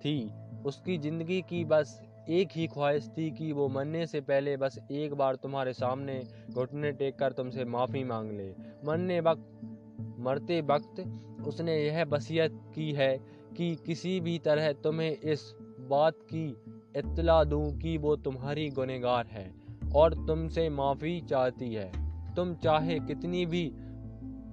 थी। 0.00 0.30
उसकी 0.66 0.98
ज़िंदगी 0.98 1.40
की 1.42 1.64
बस 1.64 2.00
एक 2.30 2.48
ही 2.52 2.66
ख्वाहिश 2.66 3.08
थी 3.08 3.30
कि 3.30 3.52
वो 3.52 3.68
मरने 3.68 4.06
से 4.06 4.20
पहले 4.20 4.56
बस 4.56 4.78
एक 4.92 5.14
बार 5.14 5.36
तुम्हारे 5.36 5.72
सामने 5.72 6.22
घुटने 6.50 6.92
टेक 6.92 7.18
कर 7.18 7.32
तुमसे 7.32 7.64
माफ़ी 7.64 8.04
मांग 8.04 8.30
ले। 8.30 8.48
मरने 8.84 9.20
वक्त, 9.20 9.46
मरते 10.18 10.60
वक्त 10.60 11.00
उसने 11.46 11.76
यह 11.76 12.04
वसीयत 12.04 12.60
की 12.74 12.90
है 12.92 13.16
कि 13.56 13.74
किसी 13.86 14.18
भी 14.20 14.38
तरह 14.38 14.72
तुम्हें 14.72 15.10
इस 15.10 15.52
बात 15.90 16.14
की 16.24 16.48
इतला 16.96 17.42
दूँ 17.44 17.78
कि 17.78 17.96
वो 17.98 18.16
तुम्हारी 18.16 18.68
गुनहगार 18.70 19.26
है 19.26 19.50
और 19.94 20.14
तुमसे 20.26 20.68
माफ़ी 20.70 21.20
चाहती 21.20 21.72
है। 21.74 21.90
तुम 22.34 22.54
चाहे 22.54 22.98
कितनी 23.00 23.44
भी 23.46 23.70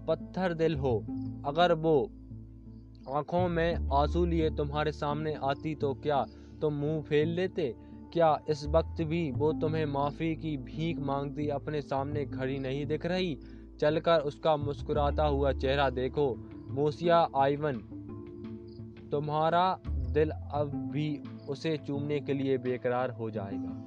पत्थर 0.08 0.54
दिल 0.54 0.76
हो, 0.76 0.98
अगर 1.46 1.74
वो 1.74 1.96
आँखों 3.10 3.48
में 3.48 3.90
आँसू 3.94 4.26
लिए 4.26 4.50
तुम्हारे 4.50 4.92
सामने 4.92 5.34
आती 5.34 5.76
तो 5.76 5.94
क्या 5.94 6.26
तुम 6.62 6.74
मुँह 6.74 7.02
फेल 7.02 7.30
लेते? 7.30 7.76
क्या 8.14 8.40
इस 8.50 8.66
वक्त 8.68 9.02
भी 9.02 9.32
वो 9.32 9.54
तुम्हें 9.54 9.86
माफ़ी 9.86 10.36
की 10.36 10.58
भीख 10.58 11.00
मांगती 11.00 11.50
अपने 11.50 11.82
सामने 11.82 12.26
खड़ी 12.26 12.60
नहीं 12.60 12.86
दिख 12.86 13.06
रही? 13.06 13.38
चलकर 13.80 14.20
उसका 14.20 14.58
मुस्कुराता 14.58 15.26
हुआ 15.26 15.52
चेहरा 15.52 15.90
देखो, 15.90 16.50
मोसिया 16.70 17.28
आइवन। 17.38 17.78
तुम्हारा 19.12 19.80
दिल 19.88 20.30
अब 20.30 20.90
भी 20.92 21.22
उसे 21.50 21.78
चूमने 21.78 22.20
के 22.20 22.34
लिए 22.34 22.58
बेकरार 22.58 23.10
हो 23.10 23.30
जाएगा। 23.30 23.82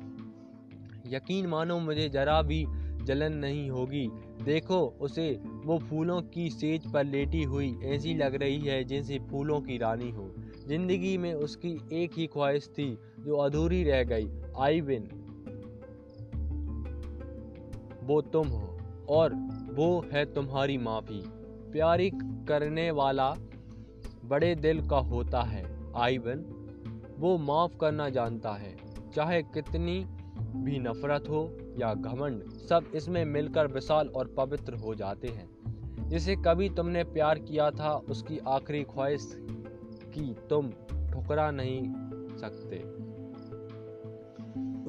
यकीन 1.07 1.46
मानो 1.46 1.78
मुझे 1.78 2.09
जरा 2.09 2.42
भी 2.42 2.66
जलन 3.02 3.33
नहीं 3.33 3.70
होगी। 3.70 4.11
देखो, 4.42 4.79
उसे 5.01 5.31
वो 5.64 5.79
फूलों 5.79 6.20
की 6.22 6.48
सेज 6.51 6.92
पर 6.92 7.05
लेटी 7.05 7.42
हुई 7.42 7.79
ऐसी 7.85 8.14
लग 8.14 8.35
रही 8.35 8.59
है 8.59 8.83
जैसे 8.85 9.18
फूलों 9.31 9.61
की 9.61 9.79
रानी 9.79 10.11
हो। 10.11 10.31
ज़िंदगी 10.68 11.16
में 11.18 11.33
उसकी 11.35 11.72
एक 11.92 12.12
ही 12.16 12.27
ख्वाहिश 12.27 12.68
थी, 12.68 12.98
जो 13.20 13.37
अधूरी 13.37 13.83
रह 13.85 14.03
गई, 14.05 14.31
आई 14.59 14.81
बिन। 14.81 15.09
वो 18.03 18.20
तुम 18.22 18.48
हो, 18.48 18.79
और 19.09 19.35
वो 19.70 20.05
है 20.12 20.24
तुम्हारी 20.35 20.79
माफ़ी। 20.79 21.22
प्यारी 21.72 22.11
करने 22.48 22.90
वाला 22.90 23.35
बड़े 24.24 24.55
दिल 24.55 24.81
का 24.88 24.96
होता 24.96 25.42
है 25.42 25.64
आईबन 25.96 26.44
वो 27.18 27.37
माफ़ 27.38 27.77
करना 27.81 28.09
जानता 28.09 28.53
है, 28.53 28.77
चाहे 29.14 29.42
कितनी 29.42 29.98
भी 30.57 30.79
नफरत 30.79 31.29
हो 31.29 31.57
या 31.79 31.95
घमंड, 31.95 32.51
सब 32.51 32.91
इसमें 32.95 33.25
मिलकर 33.25 33.67
विशाल 33.67 34.09
और 34.09 34.35
पवित्र 34.37 34.75
हो 34.75 34.95
जाते 34.95 35.29
हैं। 35.29 36.09
जिसे 36.09 36.37
कभी 36.37 36.69
तुमने 36.69 37.05
प्यार 37.05 37.39
किया 37.39 37.71
था, 37.71 37.95
उसकी 37.95 38.39
आखिरी 38.39 38.83
ख्वाहिश 38.83 39.37
की 40.15 40.35
तुम 40.51 40.71
ठुकरा 41.13 41.51
नहीं 41.51 41.83
सकते। 42.37 43.09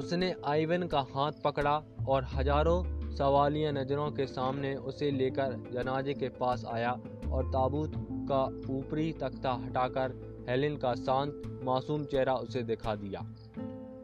उसने 0.01 0.35
आइवन 0.45 0.87
का 0.87 0.99
हाथ 0.99 1.31
पकड़ा 1.43 1.83
और 2.09 2.23
हज़ारों 2.23 2.99
सवालिया 3.15 3.71
नज़रों 3.71 4.11
के 4.11 4.25
सामने 4.27 4.75
उसे 4.75 5.11
लेकर 5.11 5.63
जनाजे 5.71 6.13
के 6.13 6.29
पास 6.29 6.65
आया 6.65 6.91
और 7.31 7.45
ताबूत 7.45 7.93
का 8.31 8.43
ऊपरी 8.73 9.11
तख्ता 9.13 9.51
हटाकर 9.51 10.13
हेलिन 10.49 10.77
का 10.77 10.93
शांत, 10.95 11.61
मासूम 11.63 12.03
चेहरा 12.03 12.33
उसे 12.33 12.63
दिखा 12.63 12.95
दिया। 12.95 13.33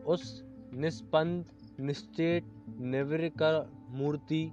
उस 0.08 0.44
निष्पंद 0.75 1.45
निश्चेत 1.79 2.43
मूर्ति 3.89 4.51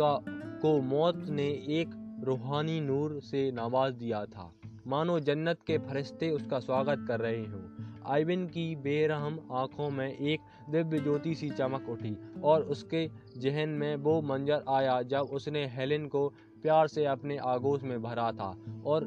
का, 0.00 0.24
को 0.62 0.80
मौत 0.80 1.26
ने 1.28 1.46
एक 1.48 2.20
रूहानी 2.24 2.80
नूर 2.80 3.20
से 3.20 3.52
नवाज़ 3.52 3.94
दिया 3.94 4.24
था। 4.24 4.52
मानो 4.86 5.20
जन्नत 5.20 5.58
के 5.66 5.78
फरिश्ते 5.78 6.30
उसका 6.30 6.58
स्वागत 6.58 7.04
कर 7.08 7.20
रहे 7.20 7.40
हों। 7.40 7.84
आइबिन 8.06 8.46
की 8.46 8.76
बेरहम 8.76 9.48
आँखों 9.52 9.90
में 9.90 10.18
एक 10.18 10.40
दिव्य 10.70 11.00
ज्योति 11.00 11.34
सी 11.34 11.50
चमक 11.50 11.88
उठी 11.88 12.16
और 12.44 12.62
उसके 12.62 13.10
जहन 13.38 13.68
में 13.68 13.96
वो 13.96 14.22
मंजर 14.22 14.64
आया 14.68 15.02
जब 15.02 15.20
उसने 15.20 15.66
हेलेन 15.66 16.08
को 16.08 16.28
प्यार 16.62 16.88
से 16.88 17.04
अपने 17.04 17.36
आगोश 17.36 17.82
में 17.82 18.02
भरा 18.02 18.32
था 18.32 18.56
और 18.86 19.04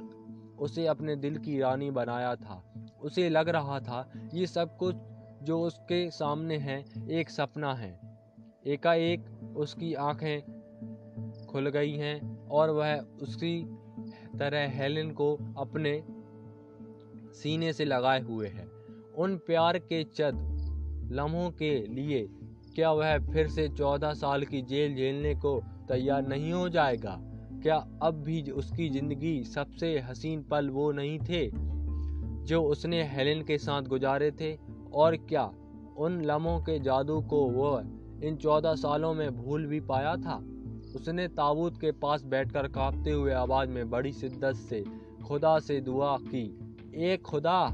उसे 0.60 0.88
अपने 0.88 1.16
दिल 1.16 1.38
की 1.38 1.60
रानी 1.60 1.92
बनाया 1.92 2.36
था। 2.36 2.74
उसे 3.02 3.30
लग 3.30 3.50
रहा 3.50 3.80
था, 3.80 4.12
ये 4.34 4.48
सब 4.48 4.78
कुछ 4.78 4.96
जो 5.44 5.60
उसके 5.62 6.10
सामने 6.12 6.58
है, 6.58 6.84
एक 7.10 7.30
सपना 7.30 7.74
है। 7.74 8.00
एकाएक 8.68 9.26
उसकी 9.58 9.94
आँखें 9.94 11.46
खुल 11.46 11.70
गई 11.70 11.92
हैं 11.92 12.48
और 12.50 12.70
वह 12.70 12.96
उसी 13.22 13.64
तरह 14.40 14.72
हेलेन 14.72 15.12
को 15.12 15.34
अपने 15.58 16.04
सीने 17.34 17.74
से 17.74 17.86
लगाए 17.86 18.22
हुए 18.22 18.48
है। 18.48 18.68
उन 19.16 19.38
प्यार 19.38 19.78
के 19.78 20.04
चंद 20.04 21.10
लम्हों 21.12 21.50
के 21.52 21.88
लिए 21.88 22.28
क्या 22.76 22.92
वह 22.92 23.18
फिर 23.34 23.48
से 23.48 23.68
चौदह 23.70 24.14
साल 24.14 24.44
की 24.44 24.62
जेल 24.62 24.96
झेलने 24.96 25.34
को 25.36 25.60
तैयार 25.90 26.28
नहीं 26.28 26.52
हो 26.54 26.70
जाएगा? 26.70 27.18
क्या 27.64 27.76
अब 28.02 28.24
भी 28.24 28.42
उसकी 28.52 28.90
ज़िंदगी 28.90 29.44
सबसे 29.44 30.00
हसीन 30.00 30.42
पल 30.44 30.70
वो 30.70 30.92
नहीं 30.92 31.20
थे, 31.20 31.50
जो 32.46 32.64
उसने 32.64 33.04
हेलेन 33.04 33.44
के 33.44 33.58
साथ 33.58 33.82
गुजारे 33.82 34.32
थे? 34.32 34.73
और 34.96 35.16
क्या? 35.16 35.52
उन 35.98 36.22
लम्हों 36.22 36.60
के 36.60 36.80
जादू 36.80 37.22
को 37.22 37.46
वह 37.50 37.84
इन 38.24 38.36
चौदह 38.36 38.76
सालों 38.76 39.14
में 39.14 39.36
भूल 39.36 39.66
भी 39.66 39.80
पाया 39.80 40.16
था? 40.16 40.36
उसने 40.96 41.28
ताबूत 41.28 41.78
के 41.82 41.92
पास 41.92 42.24
बैठकर 42.24 42.68
कांपते 42.68 43.12
हुए 43.12 43.32
आवाज़ 43.32 43.70
में 43.70 43.90
बड़ी 43.90 44.12
शिद्दत 44.12 44.56
से, 44.56 44.84
खुदा 45.28 45.60
से 45.60 45.80
दुआ 45.82 46.18
की 46.18 46.46
एक 46.96 47.22
खुदा, 47.22 47.70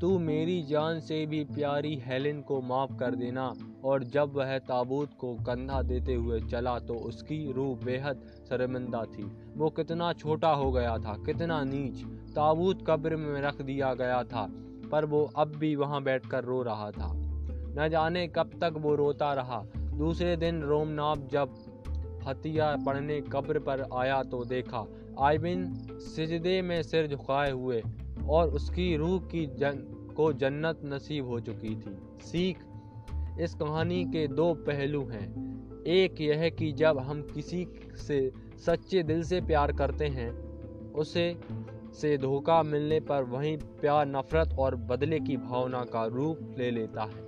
तू 0.00 0.18
मेरी 0.18 0.62
जान 0.62 1.00
से 1.00 1.26
भी 1.26 1.44
प्यारी 1.44 1.94
हेलेन 1.96 2.40
को 2.40 2.60
माफ़ 2.60 2.96
कर 2.96 3.14
देना, 3.14 3.52
और 3.84 4.04
जब 4.04 4.32
वह 4.34 4.58
ताबूत 4.58 5.10
को 5.18 5.34
कंधा 5.34 5.82
देते 5.82 6.14
हुए 6.14 6.40
चला 6.40 6.78
तो 6.78 6.94
उसकी 6.94 7.52
रूह 7.52 7.74
बेहद 7.84 8.22
शर्मिंदा 8.48 9.04
थी। 9.04 9.24
वो 9.56 9.70
कितना 9.70 10.12
छोटा 10.12 10.52
हो 10.52 10.72
गया 10.72 10.98
था, 10.98 11.16
कितना 11.26 11.64
नीच। 11.64 12.04
ताबूत 12.34 12.84
कब्र 12.86 13.16
में 13.16 13.40
रख 13.40 13.62
दिया 13.62 13.94
गया 13.94 14.22
था। 14.24 14.48
पर 14.92 15.04
वो 15.04 15.30
अब 15.36 15.56
भी 15.56 15.76
वहाँ 15.76 16.02
बैठकर 16.02 16.44
रो 16.44 16.62
रहा 16.62 16.90
था। 16.90 17.12
न 17.78 17.88
जाने 17.90 18.26
कब 18.28 18.50
तक 18.60 18.74
वो 18.76 18.94
रोता 18.94 19.32
रहा। 19.34 19.64
दूसरे 19.76 20.36
दिन 20.36 20.62
रोमनाब 20.62 21.28
जब 21.32 21.54
फतिया 22.24 22.76
पढ़ने 22.86 23.20
कब्र 23.20 23.58
पर 23.58 23.84
आया 23.94 24.22
तो 24.22 24.44
देखा 24.44 24.84
आइबिन 25.20 25.74
सिजदे 25.92 26.62
में 26.62 26.82
सिर 26.82 27.06
झुकाए 27.06 27.50
हुए 27.50 27.82
और 28.28 28.48
उसकी 28.48 28.96
रूह 28.96 29.18
की 29.20 29.46
जन, 29.46 29.78
को 30.16 30.32
जन्नत 30.32 30.80
नसीब 30.84 31.26
हो 31.26 31.40
चुकी 31.40 31.76
थी। 31.76 31.98
सीख, 32.20 32.58
इस 33.40 33.54
कहानी 33.54 34.04
के 34.04 34.26
दो 34.28 34.54
पहलू 34.54 35.04
हैं। 35.04 35.28
एक 35.84 36.20
यह 36.20 36.48
कि 36.48 36.72
जब 36.72 36.98
हम 36.98 37.22
किसी 37.22 37.66
से 37.96 38.32
सच्चे 38.66 39.02
दिल 39.02 39.22
से 39.22 39.40
प्यार 39.40 39.72
करते 39.72 40.06
हैं, 40.06 40.30
उसे 40.92 41.36
से 42.00 42.16
धोखा 42.18 42.62
मिलने 42.62 43.00
पर 43.00 43.22
वही 43.22 43.56
प्यार, 43.56 44.06
नफरत 44.06 44.56
और 44.58 44.76
बदले 44.76 45.20
की 45.20 45.36
भावना 45.36 45.84
का 45.84 46.04
रूप 46.06 46.54
ले 46.58 46.70
लेता 46.70 47.04
है। 47.04 47.24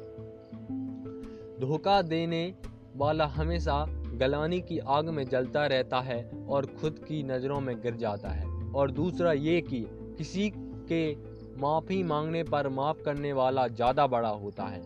धोखा 1.60 2.02
देने 2.02 2.54
वाला 2.96 3.26
हमेशा 3.26 3.84
गलानी 4.14 4.60
की 4.60 4.78
आग 4.78 5.08
में 5.08 5.24
जलता 5.28 5.66
रहता 5.66 6.00
है 6.00 6.30
और 6.48 6.66
खुद 6.80 6.98
की 6.98 7.22
नज़रों 7.22 7.60
में 7.60 7.80
गिर 7.80 7.96
जाता 7.96 8.28
है। 8.28 8.46
और 8.72 8.90
दूसरा 8.90 9.32
ये 9.32 9.60
कि 9.60 9.86
किसी 10.18 10.52
के 10.92 11.16
माफ़ी 11.60 12.02
मांगने 12.02 12.42
पर 12.42 12.68
माफ़ 12.68 13.02
करने 13.02 13.32
वाला 13.32 13.66
ज़्यादा 13.68 14.06
बड़ा 14.06 14.28
होता 14.28 14.64
है। 14.64 14.82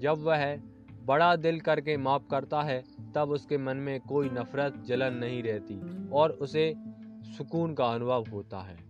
जब 0.00 0.22
वह 0.22 0.56
बड़ा 1.04 1.36
दिल 1.36 1.60
करके 1.60 1.96
माफ़ 1.96 2.22
करता 2.30 2.62
है, 2.62 2.84
तब 3.14 3.30
उसके 3.30 3.58
मन 3.58 3.76
में 3.76 4.00
कोई 4.00 4.28
नफ़रत, 4.28 4.82
जलन 4.86 5.14
नहीं 5.14 5.42
रहती 5.42 5.80
और 6.12 6.30
उसे 6.30 6.74
सुकून 7.38 7.74
का 7.74 7.84
अनुभव 7.84 8.24
होता 8.32 8.58
है। 8.58 8.83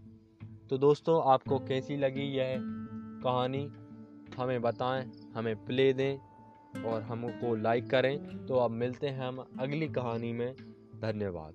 तो 0.75 0.79
दोस्तों, 0.79 1.33
आपको 1.33 1.59
कैसी 1.59 1.97
लगी 1.97 2.23
यह 2.23 2.57
कहानी? 3.25 3.73
हमें 4.37 4.63
बताएँ, 4.63 5.11
हमें 5.35 5.65
प्ले 5.65 5.93
दें 5.93 6.19
और 6.83 7.03
हमको 7.03 7.55
लाइक 7.55 7.91
करें। 7.91 8.47
तो 8.47 8.57
अब 8.57 8.71
मिलते 8.71 9.09
हैं 9.09 9.21
हम 9.21 9.45
अगली 9.61 9.89
कहानी 9.89 10.33
में। 10.33 10.55
धन्यवाद। 11.01 11.55